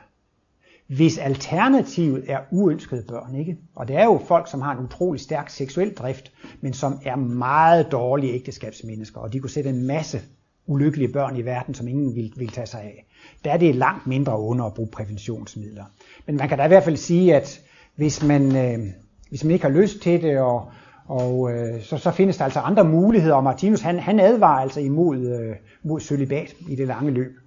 [0.89, 3.35] hvis alternativet er uønskede børn.
[3.35, 3.57] Ikke?
[3.75, 6.31] Og det er jo folk, som har en utrolig stærk seksuel drift,
[6.61, 10.21] men som er meget dårlige ægteskabsmennesker, og de kunne sætte en masse
[10.67, 13.05] ulykkelige børn i verden, som ingen vil, vil tage sig af.
[13.43, 15.83] Der er det langt mindre under at bruge præventionsmidler.
[16.25, 17.61] Men man kan da i hvert fald sige, at
[17.95, 18.87] hvis man, øh,
[19.29, 20.71] hvis man ikke har lyst til det, og,
[21.05, 24.79] og øh, så, så findes der altså andre muligheder, og Martinus han, han advarer altså
[24.79, 27.37] imod øh, mod celibat i det lange løb.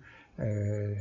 [0.41, 0.97] Øh,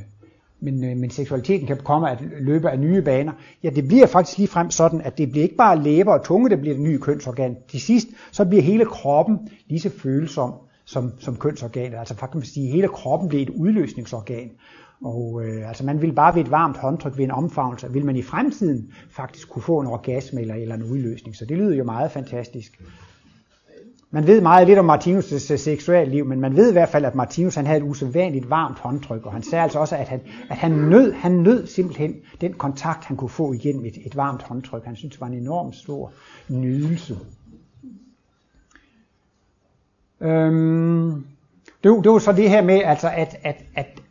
[0.62, 3.32] men, øh, men seksualiteten kan komme at løbe af nye baner.
[3.62, 6.50] Ja, det bliver faktisk lige frem sådan, at det bliver ikke bare læber og tunge,
[6.50, 7.56] der bliver det nye kønsorgan.
[7.68, 9.38] Til sidst, så bliver hele kroppen
[9.68, 10.52] lige så følsom
[10.84, 11.98] som, som kønsorganet.
[11.98, 14.50] Altså faktisk sige, at hele kroppen bliver et udløsningsorgan.
[15.04, 18.16] Og øh, altså man vil bare ved et varmt håndtryk, ved en omfavnelse, vil man
[18.16, 21.36] i fremtiden faktisk kunne få en orgasme eller, eller en udløsning.
[21.36, 22.82] Så det lyder jo meget fantastisk.
[24.14, 27.14] Man ved meget lidt om Martinus' seksuelle liv, men man ved i hvert fald, at
[27.14, 30.56] Martinus han havde et usædvanligt varmt håndtryk, og han sagde altså også, at han, at
[30.56, 34.84] han, nød, han nød simpelthen den kontakt, han kunne få igennem et, et varmt håndtryk.
[34.84, 36.12] Han syntes, det var en enorm stor
[36.48, 37.18] nydelse.
[40.20, 41.24] Øhm,
[41.84, 44.02] det, det var så det her med, altså at, at, at,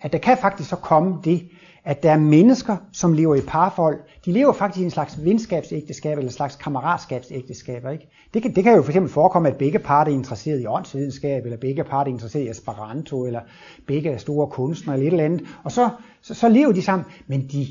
[0.00, 1.48] at der kan faktisk så komme det,
[1.84, 3.98] at der er mennesker, som lever i parforhold.
[4.24, 7.84] De lever faktisk i en slags venskabsægteskab eller en slags kammeratskabsægteskab.
[7.92, 8.08] Ikke?
[8.34, 11.44] Det, kan, det kan jo for eksempel forekomme, at begge parter er interesseret i åndsvidenskab,
[11.44, 13.40] eller begge parter er interesseret i Esperanto, eller
[13.86, 15.46] begge er store kunstnere, eller et eller andet.
[15.64, 15.90] Og så,
[16.22, 17.66] så, så lever de sammen, men de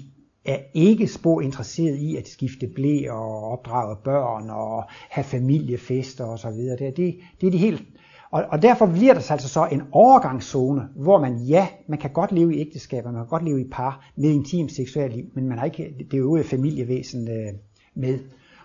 [0.46, 6.50] er ikke spor interesseret i at skifte blæ og opdrage børn og have familiefester osv.
[6.50, 7.84] Det, det, det er de helt
[8.34, 12.32] og, og derfor bliver der altså så en overgangszone, hvor man, ja, man kan godt
[12.32, 15.58] leve i ægteskaber, man kan godt leve i par med intim seksuelt liv, men man
[15.58, 17.54] har ikke det øvrige familievæsen øh,
[17.96, 18.20] med.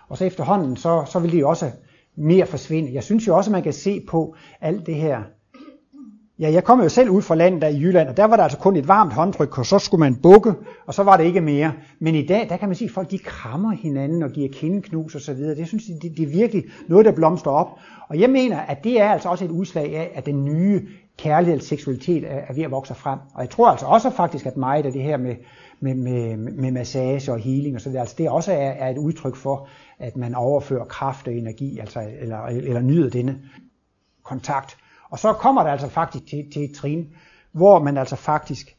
[0.07, 1.71] Og så efterhånden, så, så vil det jo også
[2.15, 2.93] mere forsvinde.
[2.93, 5.23] Jeg synes jo også, at man kan se på alt det her
[6.39, 8.43] Ja, jeg kom jo selv ud fra landet der i Jylland, og der var der
[8.43, 10.53] altså kun et varmt håndtryk, og så skulle man bukke,
[10.85, 11.73] og så var det ikke mere.
[11.99, 15.15] Men i dag, der kan man sige, at folk de krammer hinanden og giver kindeknus
[15.15, 15.55] og så videre.
[15.55, 17.67] Det synes jeg, det, det er virkelig noget, der blomster op.
[18.09, 20.87] Og jeg mener, at det er altså også et udslag af, at den nye
[21.17, 23.19] kærlighed og seksualitet er, er ved at vokse frem.
[23.33, 25.35] Og jeg tror altså også faktisk, at meget af det her med,
[25.79, 28.97] med, med, med massage og healing og så videre, altså det også er, er et
[28.97, 29.67] udtryk for,
[29.99, 33.39] at man overfører kraft og energi, altså, eller, eller nyder denne
[34.23, 34.77] kontakt.
[35.09, 37.07] Og så kommer det altså faktisk til, til et trin,
[37.51, 38.75] hvor man altså faktisk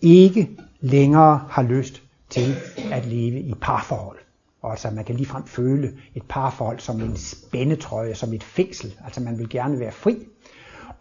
[0.00, 0.50] ikke
[0.80, 2.54] længere har lyst til
[2.92, 4.18] at leve i parforhold.
[4.62, 8.94] Og altså man kan ligefrem føle et parforhold som en spændetrøje, som et fængsel.
[9.04, 10.26] Altså man vil gerne være fri.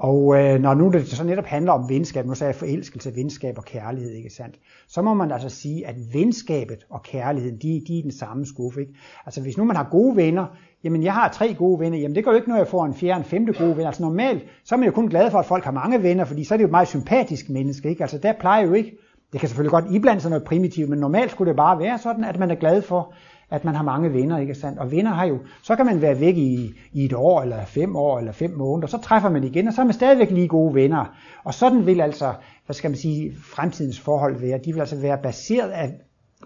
[0.01, 3.57] Og øh, når nu det så netop handler om venskab, nu sagde jeg forelskelse, venskab
[3.57, 4.55] og kærlighed, ikke sandt?
[4.87, 8.81] Så må man altså sige, at venskabet og kærligheden, de, de er den samme skuffe.
[8.81, 8.93] Ikke?
[9.25, 10.45] Altså hvis nu man har gode venner,
[10.83, 12.85] jamen jeg har tre gode venner, jamen det gør jo ikke noget, at jeg får
[12.85, 13.85] en fjerde, en femte gode ven.
[13.85, 16.43] Altså normalt, så er man jo kun glad for, at folk har mange venner, fordi
[16.43, 18.03] så er det jo et meget sympatisk menneske, ikke?
[18.03, 18.97] Altså der plejer jo ikke,
[19.31, 22.23] det kan selvfølgelig godt iblande sig noget primitivt, men normalt skulle det bare være sådan,
[22.23, 23.13] at man er glad for,
[23.51, 24.79] at man har mange venner, ikke sandt?
[24.79, 27.95] Og venner har jo, så kan man være væk i, i et år, eller fem
[27.95, 30.75] år, eller fem måneder, så træffer man igen, og så er man stadigvæk lige gode
[30.75, 31.05] venner.
[31.43, 32.33] Og sådan vil altså,
[32.65, 34.59] hvad skal man sige, fremtidens forhold være.
[34.65, 35.93] De vil altså være baseret af,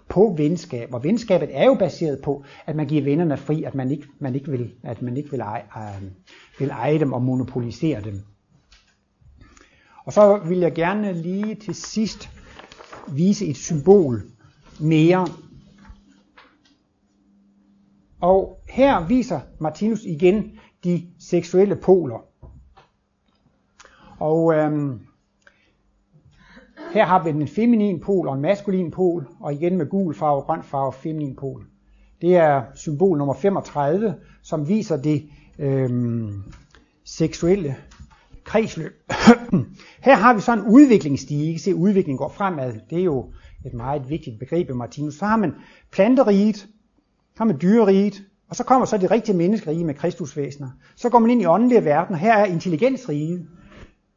[0.08, 3.90] på venskab, og venskabet er jo baseret på, at man giver vennerne fri, at man
[3.90, 6.02] ikke, man ikke, vil, at man ikke vil, eje, øh,
[6.58, 8.20] vil eje dem og monopolisere dem.
[10.04, 12.30] Og så vil jeg gerne lige til sidst
[13.08, 14.22] vise et symbol
[14.80, 15.26] mere.
[18.20, 22.24] Og her viser Martinus igen de seksuelle poler.
[24.18, 25.00] Og øhm,
[26.92, 30.40] her har vi en feminin pol og en maskulin pol, og igen med gul farve,
[30.42, 31.66] grøn farve, feminin pol.
[32.20, 36.42] Det er symbol nummer 35, som viser det øhm,
[37.04, 37.76] seksuelle
[38.44, 38.92] kredsløb.
[40.06, 41.48] Her har vi så en udviklingsstige.
[41.48, 42.72] I kan se, at udviklingen går fremad.
[42.90, 43.32] Det er jo
[43.66, 45.14] et meget vigtigt begreb i Martinus.
[45.14, 45.54] Så har man
[45.92, 46.66] planteriget,
[47.36, 50.70] så har dyreriget, og så kommer så det rigtige menneskerige med kristusvæsener.
[50.96, 53.46] Så går man ind i åndelige verden, og her er intelligensriget,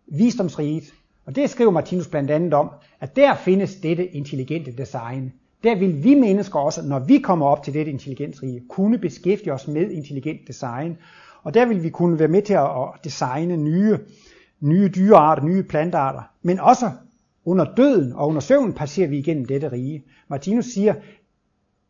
[0.07, 0.83] visdomsriget,
[1.25, 5.33] og det skriver Martinus blandt andet om, at der findes dette intelligente design.
[5.63, 9.67] Der vil vi mennesker også, når vi kommer op til dette intelligensrige, kunne beskæftige os
[9.67, 10.97] med intelligent design.
[11.43, 13.97] Og der vil vi kunne være med til at designe nye,
[14.59, 16.21] nye dyrearter, nye plantearter.
[16.41, 16.91] Men også
[17.45, 20.03] under døden og under søvn passerer vi igennem dette rige.
[20.27, 20.93] Martinus siger,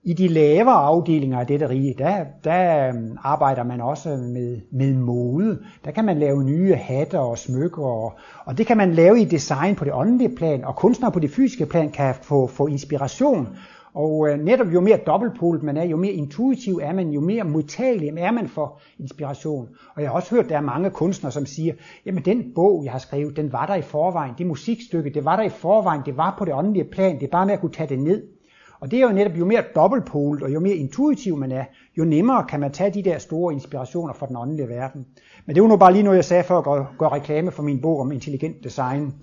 [0.04, 4.94] i de lavere afdelinger af dette rige, der, der øhm, arbejder man også med, med
[4.94, 5.60] mode.
[5.86, 8.14] Der kan man lave nye hatter og smykker, og,
[8.46, 11.32] og det kan man lave i design på det åndelige plan, og kunstnere på det
[11.32, 13.48] fysiske plan kan få, få inspiration.
[13.94, 17.44] Og øh, netop jo mere dobbeltpolet man er, jo mere intuitiv er man, jo mere
[17.44, 19.68] modtagelig er man for inspiration.
[19.96, 21.74] Og jeg har også hørt, at der er mange kunstnere, som siger,
[22.06, 24.34] jamen den bog, jeg har skrevet, den var der i forvejen.
[24.38, 26.02] Det musikstykke, det var der i forvejen.
[26.06, 27.20] Det var på det åndelige plan.
[27.20, 28.39] Det er bare med at kunne tage det ned.
[28.80, 31.66] Og det er jo netop, jo mere dobbeltpolet og jo mere intuitiv man er,
[31.98, 35.06] jo nemmere kan man tage de der store inspirationer fra den åndelige verden.
[35.46, 37.64] Men det var nu bare lige noget, jeg sagde for at gøre, gøre reklame for
[37.64, 39.14] min bog om intelligent design.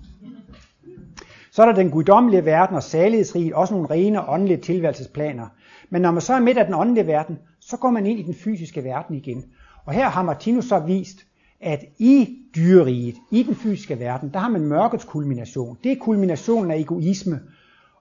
[1.51, 5.47] Så er der den guddommelige verden og salighedsriget, også nogle rene åndelige tilværelsesplaner.
[5.89, 8.23] Men når man så er midt af den åndelige verden, så går man ind i
[8.23, 9.45] den fysiske verden igen.
[9.85, 11.17] Og her har Martinus så vist,
[11.61, 15.77] at i dyreriget, i den fysiske verden, der har man mørkets kulmination.
[15.83, 17.39] Det er kulminationen af egoisme,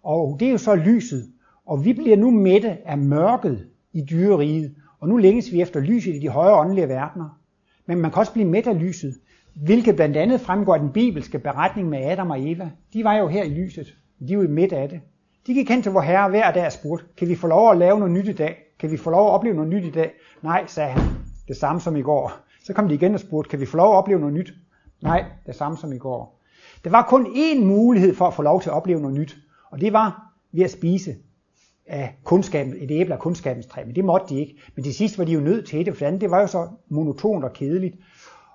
[0.03, 1.27] og det er jo så lyset.
[1.67, 6.15] Og vi bliver nu mætte af mørket i dyreriget, og nu længes vi efter lyset
[6.15, 7.39] i de højere åndelige verdener.
[7.87, 9.15] Men man kan også blive mæt af lyset,
[9.55, 12.71] hvilket blandt andet fremgår af den bibelske beretning med Adam og Eva.
[12.93, 13.95] De var jo her i lyset,
[14.29, 15.01] de var jo midt af det.
[15.47, 17.79] De gik hen til vor herre hver dag og spurgte, kan vi få lov at
[17.79, 18.57] lave noget nyt i dag?
[18.79, 20.13] Kan vi få lov at opleve noget nyt i dag?
[20.43, 21.03] Nej, sagde han.
[21.49, 22.33] Det samme som i går.
[22.65, 24.53] Så kom de igen og spurgte, kan vi få lov at opleve noget nyt?
[25.03, 26.43] Nej, det samme som i går.
[26.85, 29.37] Der var kun én mulighed for at få lov til at opleve noget nyt,
[29.71, 31.15] og det var ved at spise
[31.87, 34.57] af kundskaben, et æble af kundskabens træ, men det måtte de ikke.
[34.75, 36.69] Men til sidst var de jo nødt til det, for andet det var jo så
[36.89, 37.97] monotont og kedeligt.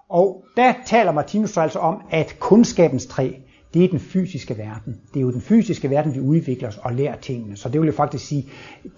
[0.10, 3.32] Og der taler Martinus altså om, at kundskabens træ,
[3.74, 5.02] det er den fysiske verden.
[5.14, 7.58] Det er jo den fysiske verden, vi udvikler os og lærer tingene.
[7.58, 8.48] Så det vil jo faktisk sige,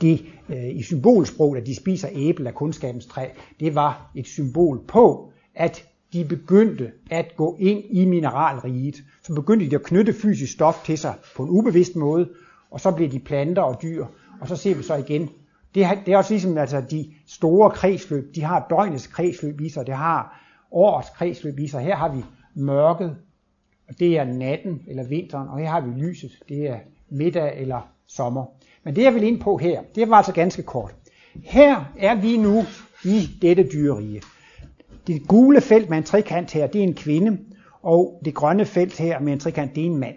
[0.02, 3.26] det øh, i symbolsprog, at de spiser æble af kundskabens træ,
[3.60, 9.04] det var et symbol på, at de begyndte at gå ind i mineralriget.
[9.24, 12.30] Så begyndte de at knytte fysisk stof til sig på en ubevidst måde,
[12.72, 14.06] og så blev de planter og dyr,
[14.44, 15.30] og så ser vi så igen.
[15.76, 19.88] Det det er også ligesom altså de store kredsløb, de har døgnets kredsløb i sig,
[19.88, 20.42] det har
[20.72, 21.82] årets kredsløb i sig.
[21.82, 22.24] Her har vi
[22.56, 23.16] mørket,
[23.90, 26.78] og det er natten eller vinteren, og her har vi lyset, det er
[27.10, 28.46] middag eller sommer.
[28.84, 30.96] Men det jeg vil ind på her, det var altså ganske kort.
[31.44, 32.64] Her er vi nu
[33.06, 34.22] i dette dyrerige.
[35.08, 37.38] Det gule felt med en trekant her, det er en kvinde,
[37.82, 40.16] og det grønne felt her med en trekant, det er en mand.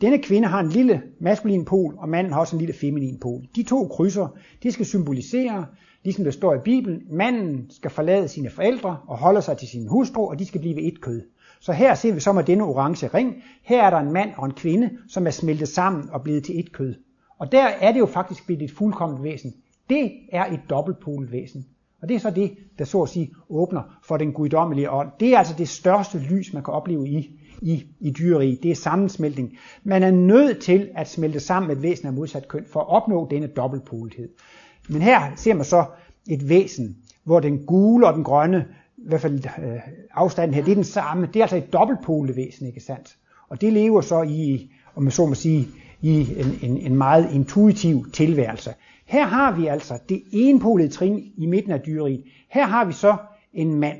[0.00, 3.42] Denne kvinde har en lille maskulin pol, og manden har også en lille feminin pol.
[3.56, 4.28] De to krydser,
[4.62, 5.66] de skal symbolisere,
[6.04, 9.88] ligesom det står i Bibelen, manden skal forlade sine forældre og holde sig til sin
[9.88, 11.22] hustru, og de skal blive et kød.
[11.60, 14.46] Så her ser vi så med denne orange ring, her er der en mand og
[14.46, 16.94] en kvinde, som er smeltet sammen og blevet til et kød.
[17.38, 19.54] Og der er det jo faktisk blevet et fuldkomment væsen.
[19.90, 21.66] Det er et dobbeltpolet væsen.
[22.02, 25.08] Og det er så det, der så at sige åbner for den guddommelige ånd.
[25.20, 28.58] Det er altså det største lys, man kan opleve i, i, i dyreri.
[28.62, 29.58] Det er sammensmeltning.
[29.84, 32.88] Man er nødt til at smelte sammen med et væsen af modsat køn for at
[32.88, 34.28] opnå denne dobbeltpolethed.
[34.88, 35.84] Men her ser man så
[36.28, 39.80] et væsen, hvor den gule og den grønne, i hvert fald øh,
[40.14, 41.26] afstanden her, det er den samme.
[41.26, 43.16] Det er altså et dobbeltpolet væsen, ikke sandt?
[43.48, 45.68] Og det lever så i, om man så må sige,
[46.02, 48.70] i en, en, en meget intuitiv tilværelse.
[49.06, 52.24] Her har vi altså det enpolede trin i midten af dyreriet.
[52.50, 53.16] Her har vi så
[53.52, 53.98] en mand.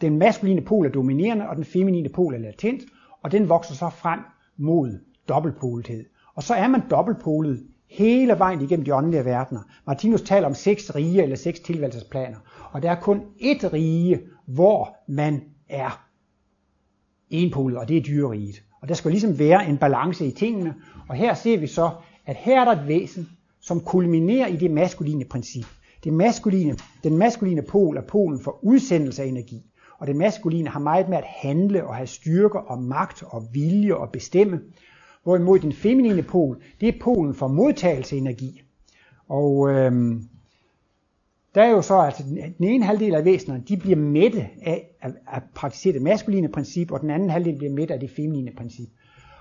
[0.00, 2.82] Den maskuline pol er dominerende, og den feminine pol er latent,
[3.22, 4.20] og den vokser så frem
[4.56, 6.04] mod dobbeltpolethed.
[6.34, 9.60] Og så er man dobbeltpolet hele vejen igennem de åndelige verdener.
[9.86, 12.36] Martinus taler om seks rige eller seks tilværelsesplaner,
[12.72, 16.04] og der er kun ét rige, hvor man er
[17.30, 18.62] enpolet, og det er dyreriget.
[18.82, 20.74] Og der skal ligesom være en balance i tingene,
[21.08, 21.90] og her ser vi så,
[22.26, 23.28] at her er der et væsen,
[23.60, 25.66] som kulminerer i det maskuline princip.
[26.04, 29.62] Det maskuline, den maskuline pol er polen for udsendelse af energi,
[29.98, 33.94] og det maskuline har meget med at handle og have styrke og magt og vilje
[33.94, 34.60] og bestemme,
[35.22, 38.62] hvorimod den feminine pol, det er polen for modtagelse energi.
[39.28, 40.28] Og øhm,
[41.54, 42.22] der er jo så, altså
[42.58, 46.90] den ene halvdel af væsenerne, de bliver mætte af at, at praktisere det maskuline princip,
[46.90, 48.88] og den anden halvdel bliver mætte af det feminine princip.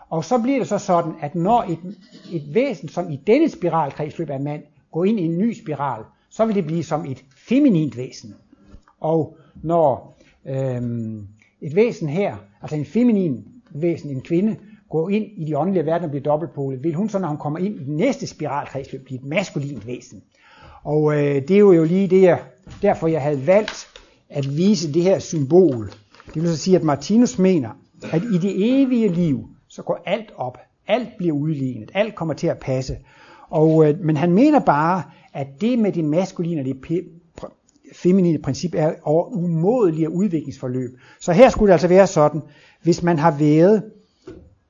[0.10, 1.98] Og så bliver det så sådan, at når et,
[2.34, 6.46] et væsen, som i denne spiralkredsløb af mand, går ind i en ny spiral, så
[6.46, 8.36] vil det blive som et feminint væsen.
[9.00, 10.17] Og når
[10.48, 11.28] øhm,
[11.62, 14.56] et væsen her, altså en feminin væsen, en kvinde,
[14.90, 17.60] går ind i de åndelige verden og bliver dobbeltpolet, vil hun så, når hun kommer
[17.60, 20.22] ind i den næste spiralkredsløb, blive et maskulint væsen.
[20.84, 22.40] Og øh, det er jo lige det, jeg,
[22.82, 23.88] derfor jeg havde valgt
[24.30, 25.92] at vise det her symbol.
[26.34, 27.70] Det vil så sige, at Martinus mener,
[28.12, 30.58] at i det evige liv, så går alt op.
[30.88, 31.92] Alt bliver udlignet.
[31.94, 32.98] Alt kommer til at passe.
[33.50, 36.82] Og, øh, men han mener bare, at det med det maskuline og det
[37.96, 40.98] feminine princip er over umådelige udviklingsforløb.
[41.22, 42.42] Så her skulle det altså være sådan,
[42.82, 43.84] hvis man har været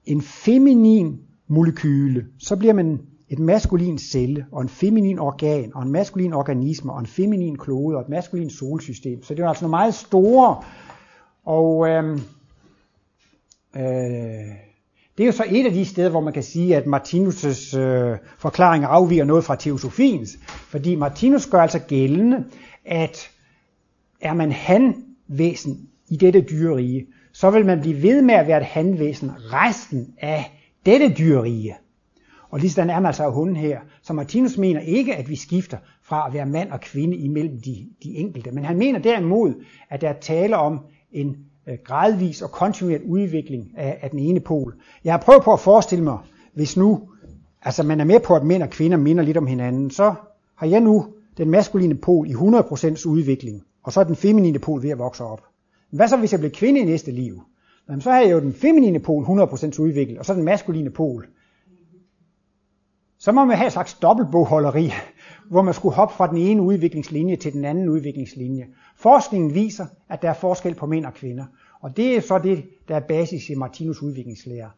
[0.05, 2.99] en feminin molekyle, så bliver man
[3.29, 7.95] et maskulin celle, og en feminin organ, og en maskulin organisme, og en feminin klode,
[7.95, 9.23] og et maskulin solsystem.
[9.23, 10.63] Så det er altså nogle meget store,
[11.45, 12.21] og øhm,
[13.75, 13.81] øh,
[15.17, 18.17] det er jo så et af de steder, hvor man kan sige, at Martinus' øh,
[18.37, 20.37] forklaring afviger noget fra teosofiens.
[20.47, 22.45] Fordi Martinus gør altså gældende,
[22.87, 23.31] at
[24.21, 28.65] er man hanvæsen i dette dyrerige, så vil man blive ved med at være et
[28.65, 30.51] hanvæsen resten af
[30.85, 31.75] dette dyrerige.
[32.49, 33.79] Og lige sådan er man altså af hunden her.
[34.01, 37.87] Så Martinus mener ikke, at vi skifter fra at være mand og kvinde imellem de,
[38.03, 38.51] de enkelte.
[38.51, 39.53] Men han mener derimod,
[39.89, 40.79] at der er tale om
[41.11, 44.75] en øh, gradvis og kontinuert udvikling af, af den ene pol.
[45.03, 46.17] Jeg har prøvet på at forestille mig,
[46.53, 47.09] hvis nu
[47.61, 50.13] altså man er med på, at mænd og kvinder minder lidt om hinanden, så
[50.55, 51.05] har jeg nu
[51.37, 55.23] den maskuline pol i 100% udvikling, og så er den feminine pol ved at vokse
[55.23, 55.43] op.
[55.89, 57.41] Hvad så hvis jeg bliver kvinde i næste liv?
[57.89, 61.27] Jamen, så har jeg jo den feminine pol 100% udviklet, og så den maskuline pol.
[63.19, 64.91] Så må man have et slags dobbeltbogholderi,
[65.49, 68.67] hvor man skulle hoppe fra den ene udviklingslinje til den anden udviklingslinje.
[68.95, 71.45] Forskningen viser, at der er forskel på mænd og kvinder.
[71.81, 74.69] Og det er så det, der er basis i Martinus udviklingslære.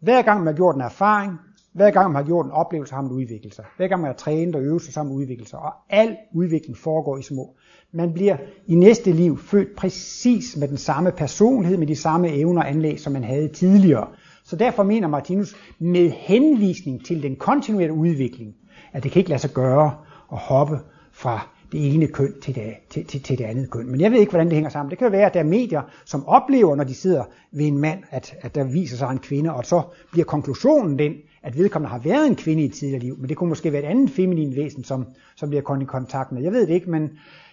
[0.00, 1.38] Hver gang man har gjort en erfaring,
[1.72, 3.64] hver gang man har gjort en oplevelse, har man udviklet sig.
[3.76, 5.58] Hver gang man har trænet og øvet sig, så har man udviklet sig.
[5.58, 7.56] Og al udvikling foregår i små.
[7.92, 12.62] Man bliver i næste liv født præcis med den samme personlighed, med de samme evner
[12.62, 14.06] og anlæg, som man havde tidligere.
[14.44, 18.54] Så derfor mener Martinus med henvisning til den kontinuerlige udvikling,
[18.92, 19.92] at det kan ikke lade sig gøre
[20.32, 20.78] at hoppe
[21.12, 23.90] fra det ene køn til det, til, til, til det andet køn.
[23.90, 24.90] Men jeg ved ikke, hvordan det hænger sammen.
[24.90, 27.78] Det kan jo være, at der er medier, som oplever, når de sidder ved en
[27.78, 31.12] mand, at, at der viser sig en kvinde, og så bliver konklusionen den,
[31.42, 33.82] at vedkommende har været en kvinde i et tidligere liv, men det kunne måske være
[33.82, 36.42] et andet feminin væsen, som, som bliver kommet i kontakt med.
[36.42, 37.10] Jeg ved det ikke, men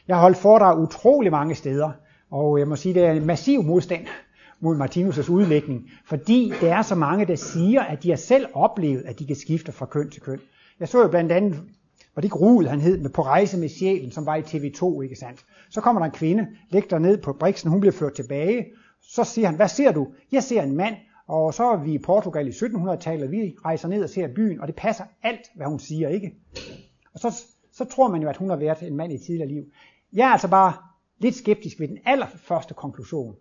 [0.07, 1.91] jeg har holdt foredrag utrolig mange steder,
[2.31, 4.05] og jeg må sige, at det er en massiv modstand
[4.59, 9.03] mod Martinus' udlægning, fordi der er så mange, der siger, at de har selv oplevet,
[9.05, 10.39] at de kan skifte fra køn til køn.
[10.79, 11.61] Jeg så jo blandt andet,
[12.15, 15.01] var det ikke Ruhl, han hed, med På rejse med sjælen, som var i TV2,
[15.01, 15.45] ikke sandt?
[15.69, 18.65] Så kommer der en kvinde, lægger ned på briksen, hun bliver ført tilbage.
[19.01, 20.07] Så siger han, hvad ser du?
[20.31, 20.95] Jeg ser en mand,
[21.28, 24.67] og så er vi i Portugal i 1700-tallet, vi rejser ned og ser byen, og
[24.67, 26.36] det passer alt, hvad hun siger, ikke?
[27.13, 29.63] Og så, så tror man jo, at hun har været en mand i tidligere liv.
[30.13, 30.73] Jeg er altså bare
[31.19, 33.36] lidt skeptisk ved den allerførste konklusion.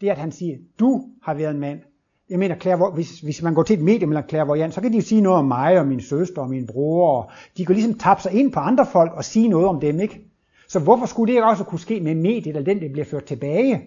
[0.00, 1.80] Det er, at han siger, du har været en mand.
[2.30, 4.96] Jeg mener, Claire, hvis, hvis man går til et medium eller clairvoyant, så kan de
[4.96, 7.12] jo sige noget om mig og min søster og min bror.
[7.12, 10.00] Og de kan ligesom tabe sig ind på andre folk og sige noget om dem,
[10.00, 10.20] ikke?
[10.68, 13.24] Så hvorfor skulle det ikke også kunne ske med mediet, eller den, der bliver ført
[13.24, 13.82] tilbage?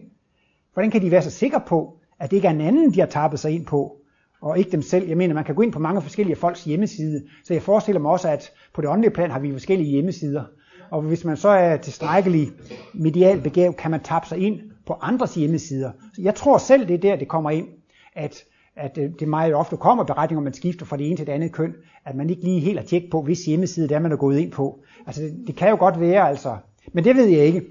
[0.73, 3.07] Hvordan kan de være så sikre på, at det ikke er en anden, de har
[3.07, 3.97] tappet sig ind på,
[4.41, 5.07] og ikke dem selv.
[5.07, 8.11] Jeg mener, man kan gå ind på mange forskellige folks hjemmeside, så jeg forestiller mig
[8.11, 10.43] også, at på det åndelige plan har vi forskellige hjemmesider.
[10.91, 12.51] Og hvis man så er tilstrækkelig
[12.93, 15.91] medial begav, kan man tappe sig ind på andres hjemmesider.
[16.13, 17.67] Så jeg tror selv, det er der, det kommer ind,
[18.15, 18.43] at,
[18.75, 21.33] at øh, det meget ofte kommer beretninger, om man skifter fra det ene til det
[21.33, 24.11] andet køn, at man ikke lige helt har tjekket på, hvis hjemmeside det er, man
[24.11, 24.79] er gået ind på.
[25.07, 26.57] Altså, det, det kan jo godt være, altså.
[26.93, 27.61] Men det ved jeg ikke.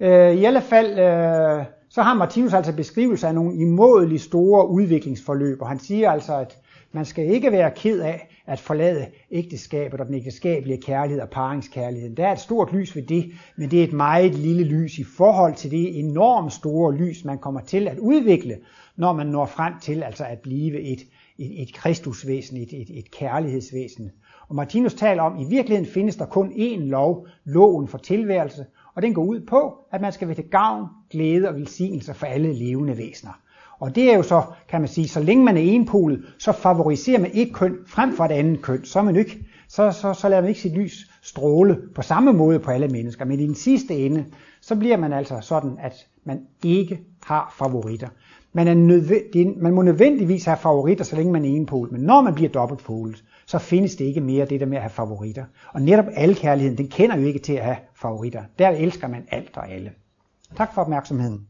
[0.00, 5.62] Øh, I alle fald, øh, så har Martinus altså beskrivelse af nogle imodelig store udviklingsforløb,
[5.62, 6.58] og han siger altså, at
[6.92, 12.16] man skal ikke være ked af at forlade ægteskabet og den ægteskabelige kærlighed og paringskærligheden.
[12.16, 15.04] Der er et stort lys ved det, men det er et meget lille lys i
[15.04, 18.58] forhold til det enormt store lys, man kommer til at udvikle,
[18.96, 21.00] når man når frem til altså at blive et,
[21.38, 24.10] et, et kristusvæsen, et, et, et kærlighedsvæsen.
[24.48, 28.64] Og Martinus taler om, at i virkeligheden findes der kun én lov, loven for tilværelse,
[28.94, 32.26] og den går ud på, at man skal være til gavn, glæde og velsignelse for
[32.26, 33.40] alle levende væsener.
[33.80, 37.20] Og det er jo så, kan man sige, så længe man er enpolet, så favoriserer
[37.20, 38.84] man et køn frem for et andet køn.
[38.84, 42.32] Så, er man ikke, så, så, så lader man ikke sit lys stråle på samme
[42.32, 43.24] måde på alle mennesker.
[43.24, 44.24] Men i den sidste ende,
[44.60, 48.08] så bliver man altså sådan, at man ikke har favoritter.
[48.52, 51.92] Man, er nødvendig, man må nødvendigvis have favoritter, så længe man er enpolet.
[51.92, 54.90] Men når man bliver dobbeltpolet, så findes det ikke mere det der med at have
[54.90, 55.44] favoritter.
[55.72, 58.44] Og netop alle kærligheden, den kender jo ikke til at have favoritter.
[58.58, 59.92] Der elsker man alt og alle.
[60.56, 61.46] Tak for opmærksomheden.